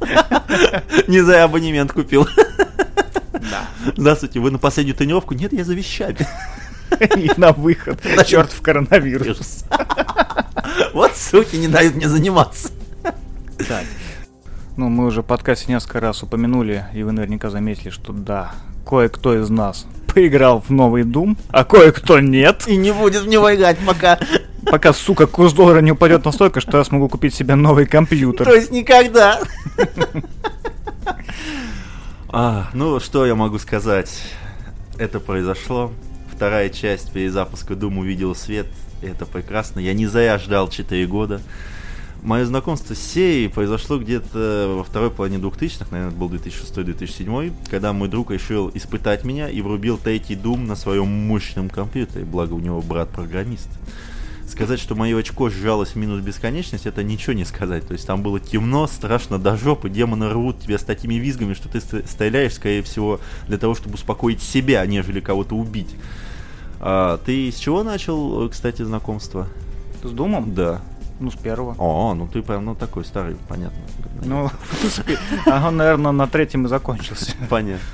[1.07, 2.29] Не за абонемент купил.
[3.33, 3.67] Да.
[3.97, 5.35] Здравствуйте, вы на последнюю тренировку?
[5.35, 6.27] Нет, я за вещами.
[7.17, 8.01] И на выход.
[8.27, 9.65] Черт в коронавирус.
[10.93, 12.71] Вот суки не дают мне заниматься.
[13.59, 13.85] Так.
[14.77, 18.53] Ну, мы уже в подкасте несколько раз упомянули, и вы наверняка заметили, что да,
[18.87, 22.65] кое-кто из нас поиграл в новый Doom, а кое-кто нет.
[22.67, 24.19] И не будет в него играть пока.
[24.65, 28.47] Пока, сука, курс доллара не упадет настолько, что я смогу купить себе новый компьютер.
[28.47, 29.41] То есть никогда.
[32.29, 34.11] А, ну, что я могу сказать?
[34.99, 35.93] Это произошло.
[36.35, 38.67] Вторая часть перезапуска Doom увидела свет.
[39.01, 39.81] Это прекрасно.
[39.81, 41.41] Я не зря ждал 4 года.
[42.27, 47.93] Мое знакомство с серией произошло где-то во второй половине 2000-х, наверное, это был 2006-2007, когда
[47.93, 52.59] мой друг решил испытать меня и врубил третий Doom на своем мощном компьютере, благо у
[52.59, 53.69] него брат-программист.
[54.49, 57.87] Сказать, что мое очко сжалось в минус бесконечность, это ничего не сказать.
[57.87, 61.69] То есть там было темно, страшно до жопы, демоны рвут тебя с такими визгами, что
[61.69, 65.95] ты ст- стреляешь, скорее всего, для того, чтобы успокоить себя, нежели кого-то убить.
[66.81, 69.47] А, ты с чего начал, кстати, знакомство?
[70.03, 70.57] С Думом?
[70.57, 70.83] Да.
[71.19, 71.75] Ну, с первого.
[71.79, 73.79] О, ну ты прям, ну такой старый, понятно.
[74.23, 77.33] Ну, в принципе, а он, наверное, на третьем и закончился.
[77.49, 77.85] Понятно.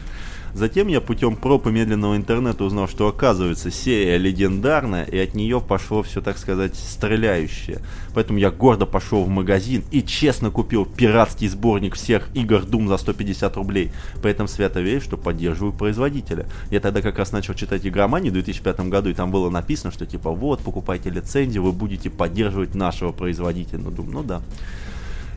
[0.55, 5.61] Затем я путем проб и медленного интернета узнал, что оказывается серия легендарная, и от нее
[5.61, 7.81] пошло все, так сказать, стреляющее.
[8.15, 12.99] Поэтому я гордо пошел в магазин и честно купил пиратский сборник всех игр Doom за
[12.99, 13.91] 150 рублей.
[14.21, 16.47] При этом свято верю, что поддерживаю производителя.
[16.71, 20.05] Я тогда как раз начал читать игроманию в 2005 году, и там было написано, что
[20.05, 23.79] типа вот, покупайте лицензию, вы будете поддерживать нашего производителя.
[23.79, 24.43] Ну, думаю, ну да.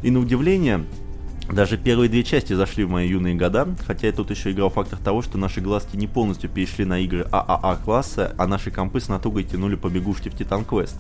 [0.03, 0.85] И на удивление,
[1.51, 4.97] даже первые две части зашли в мои юные года, хотя я тут еще играл фактор
[4.97, 9.07] того, что наши глазки не полностью перешли на игры ААА класса, а наши компы с
[9.07, 10.97] натугой тянули побегушки в Титан Квест.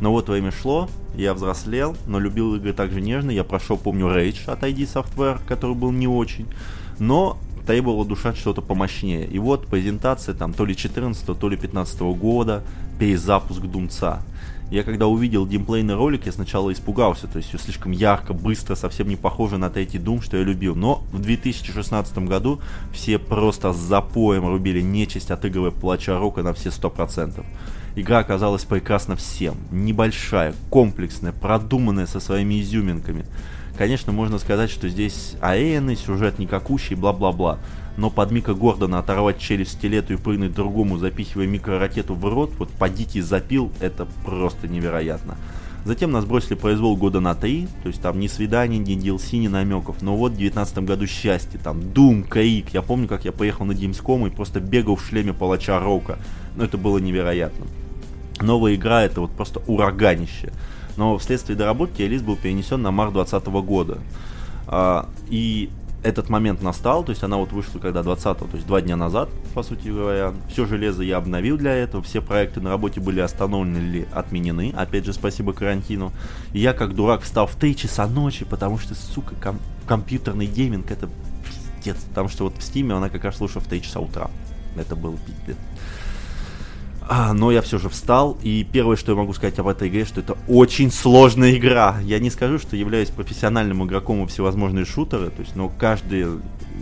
[0.00, 4.46] Но вот время шло, я взрослел, но любил игры также нежно, я прошел, помню, Rage
[4.46, 6.46] от ID Software, который был не очень,
[7.00, 7.36] но
[7.66, 9.26] требовала душа что-то помощнее.
[9.26, 12.62] И вот презентация там то ли 14 то ли 15 года,
[12.98, 14.22] перезапуск Думца.
[14.70, 19.08] Я когда увидел геймплейный ролик, я сначала испугался, то есть все слишком ярко, быстро, совсем
[19.08, 20.74] не похоже на третий Doom, что я любил.
[20.74, 22.60] Но в 2016 году
[22.92, 27.44] все просто с запоем рубили нечисть, отыгрывая плача рока на все 100%.
[27.96, 29.56] Игра оказалась прекрасна всем.
[29.70, 33.24] Небольшая, комплексная, продуманная со своими изюминками.
[33.78, 37.58] Конечно, можно сказать, что здесь аэны, сюжет никакущий, бла-бла-бла.
[37.98, 42.70] Но под Мика Гордона оторвать челюсть стилету и прыгнуть другому, запихивая микроракету в рот, вот
[42.70, 45.36] подите запил, это просто невероятно.
[45.84, 49.48] Затем нас бросили произвол года на три, то есть там ни свиданий, ни DLC, ни
[49.48, 50.00] намеков.
[50.00, 52.70] Но вот в 19 году счастье, там Doom, Крик.
[52.72, 56.18] Я помню, как я поехал на Gamescom и просто бегал в шлеме палача Рока.
[56.56, 57.66] Но это было невероятно.
[58.40, 60.52] Новая игра это вот просто ураганище
[60.98, 63.98] но вследствие доработки релиз был перенесен на март 2020 года.
[64.66, 65.70] А, и
[66.02, 69.28] этот момент настал, то есть она вот вышла когда 20 то есть два дня назад,
[69.54, 70.32] по сути говоря.
[70.48, 75.04] Все железо я обновил для этого, все проекты на работе были остановлены или отменены, опять
[75.04, 76.12] же спасибо карантину.
[76.52, 80.90] И я как дурак встал в 3 часа ночи, потому что, сука, ком- компьютерный гейминг
[80.90, 81.08] это
[81.44, 81.96] пиздец.
[82.04, 84.30] Потому что вот в Стиме она как раз слушала в 3 часа утра.
[84.76, 85.56] Это был пиздец.
[87.10, 90.04] А, но я все же встал, и первое, что я могу сказать об этой игре,
[90.04, 91.96] что это очень сложная игра.
[92.02, 96.26] Я не скажу, что являюсь профессиональным игроком во всевозможные шутеры, то есть, но каждый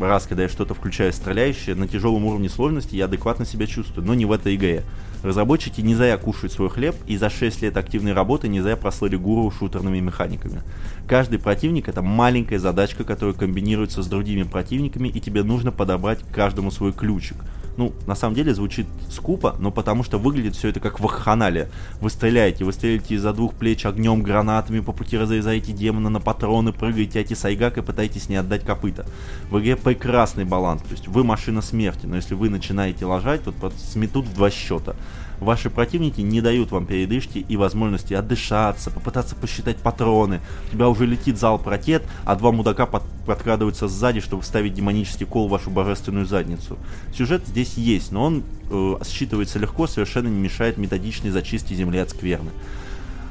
[0.00, 4.14] раз, когда я что-то включаю стреляющее, на тяжелом уровне сложности я адекватно себя чувствую, но
[4.14, 4.82] не в этой игре.
[5.22, 9.14] Разработчики не зря кушают свой хлеб, и за 6 лет активной работы не зря прослыли
[9.14, 10.62] гуру шутерными механиками.
[11.06, 16.72] Каждый противник это маленькая задачка, которая комбинируется с другими противниками, и тебе нужно подобрать каждому
[16.72, 17.36] свой ключик–
[17.76, 21.68] ну, на самом деле звучит скупо, но потому что выглядит все это как в вакханалия.
[22.00, 26.72] Вы стреляете, вы стреляете из-за двух плеч огнем, гранатами, по пути разрезаете демона на патроны,
[26.72, 29.06] прыгаете эти сайгак и пытаетесь не отдать копыта.
[29.50, 33.72] В игре прекрасный баланс, то есть вы машина смерти, но если вы начинаете ложать, то
[33.76, 34.96] сметут в два счета.
[35.40, 40.40] Ваши противники не дают вам передышки и возможности отдышаться, попытаться посчитать патроны.
[40.68, 45.26] У тебя уже летит залп ракет, а два мудака под, подкрадываются сзади, чтобы вставить демонический
[45.26, 46.78] кол в вашу божественную задницу.
[47.14, 52.10] Сюжет здесь есть, но он э, считывается легко, совершенно не мешает методичной зачистке земли от
[52.10, 52.50] скверны.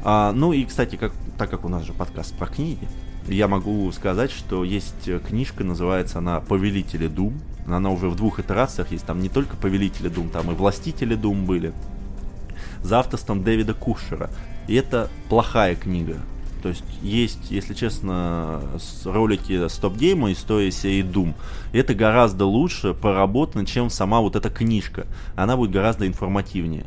[0.03, 2.87] А, ну и, кстати, как, так как у нас же подкаст про книги,
[3.27, 7.33] я могу сказать, что есть книжка, называется она «Повелители Дум».
[7.67, 11.45] Она уже в двух итерациях есть, там не только «Повелители Дум», там и «Властители Дум»
[11.45, 11.73] были
[12.85, 14.29] за авторством Дэвида Кушера.
[14.67, 16.17] И это плохая книга.
[16.61, 18.61] То есть есть, если честно,
[19.03, 21.35] ролики стоп-гейма истории серии Doom.
[21.73, 25.05] Это гораздо лучше проработано, чем сама вот эта книжка.
[25.35, 26.85] Она будет гораздо информативнее.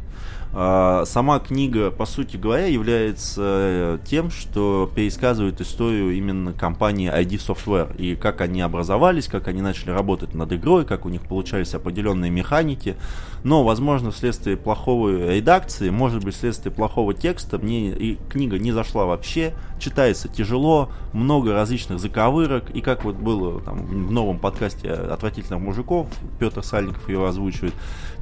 [0.52, 7.38] А, сама книга, по сути говоря, является э, тем, что пересказывает историю именно компании ID
[7.38, 11.74] Software и как они образовались, как они начали работать над игрой, как у них получались
[11.74, 12.96] определенные механики.
[13.44, 19.04] Но, возможно, вследствие плохой редакции, может быть, вследствие плохого текста, мне и книга не зашла
[19.04, 25.60] вообще, читается тяжело, много различных заковырок, и как вот было там, в новом подкасте «Отвратительных
[25.60, 26.08] мужиков»,
[26.38, 27.74] Петр Сальников его озвучивает,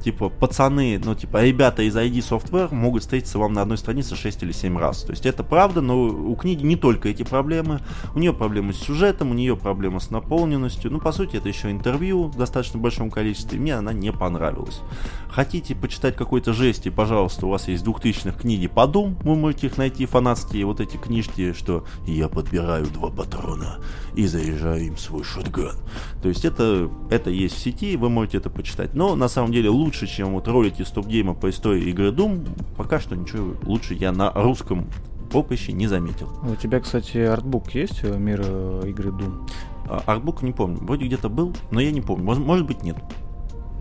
[0.03, 4.43] типа, пацаны, ну, типа, ребята из ID Software могут встретиться вам на одной странице 6
[4.43, 5.03] или 7 раз.
[5.03, 7.79] То есть это правда, но у книги не только эти проблемы.
[8.15, 10.91] У нее проблемы с сюжетом, у нее проблемы с наполненностью.
[10.91, 13.59] Ну, по сути, это еще интервью в достаточно большом количестве.
[13.59, 14.81] Мне она не понравилась.
[15.29, 19.77] Хотите почитать какой-то жести, пожалуйста, у вас есть 2000-х книги по Doom, вы можете их
[19.77, 23.79] найти, фанатские вот эти книжки, что я подбираю два патрона
[24.15, 25.75] и заряжаю им свой шотган.
[26.21, 28.93] То есть это, это есть в сети, вы можете это почитать.
[28.93, 33.15] Но на самом деле лучше, чем вот ролики стоп-гейма по истории игры Doom, пока что
[33.15, 34.87] ничего лучше я на русском
[35.31, 36.31] попыще не заметил.
[36.43, 39.49] У тебя, кстати, артбук есть э, мира э, игры Doom?
[39.89, 40.79] А, артбук не помню.
[40.79, 42.23] Вроде где-то был, но я не помню.
[42.25, 42.97] Может, может быть, нет.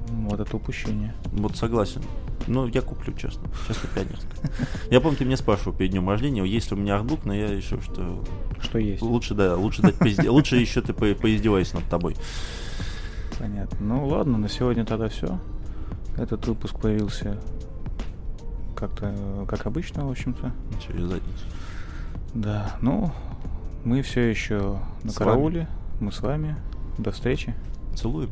[0.09, 1.15] Вот это упущение.
[1.33, 2.03] Вот согласен.
[2.47, 3.49] Ну, я куплю, честно.
[3.67, 4.27] Честно, пионерск.
[4.91, 7.49] Я помню, ты меня спрашивал перед днем рождения, есть ли у меня артбук, но я
[7.49, 8.25] решил, что...
[8.61, 9.03] Что есть.
[9.03, 10.31] Лучше, да, лучше дать поизде...
[10.31, 12.17] Лучше еще ты по поиздевайся над тобой.
[13.39, 13.79] Понятно.
[13.81, 15.39] Ну ладно, на сегодня тогда все.
[16.17, 17.39] Этот выпуск появился
[18.77, 20.53] как-то, как обычно, в общем-то.
[20.87, 21.45] Через задницу.
[22.35, 23.13] Да, ну,
[23.85, 25.61] мы все еще на с карауле.
[25.61, 26.01] Вами.
[26.01, 26.57] Мы с вами.
[26.99, 27.55] До встречи.
[27.95, 28.31] Целуем.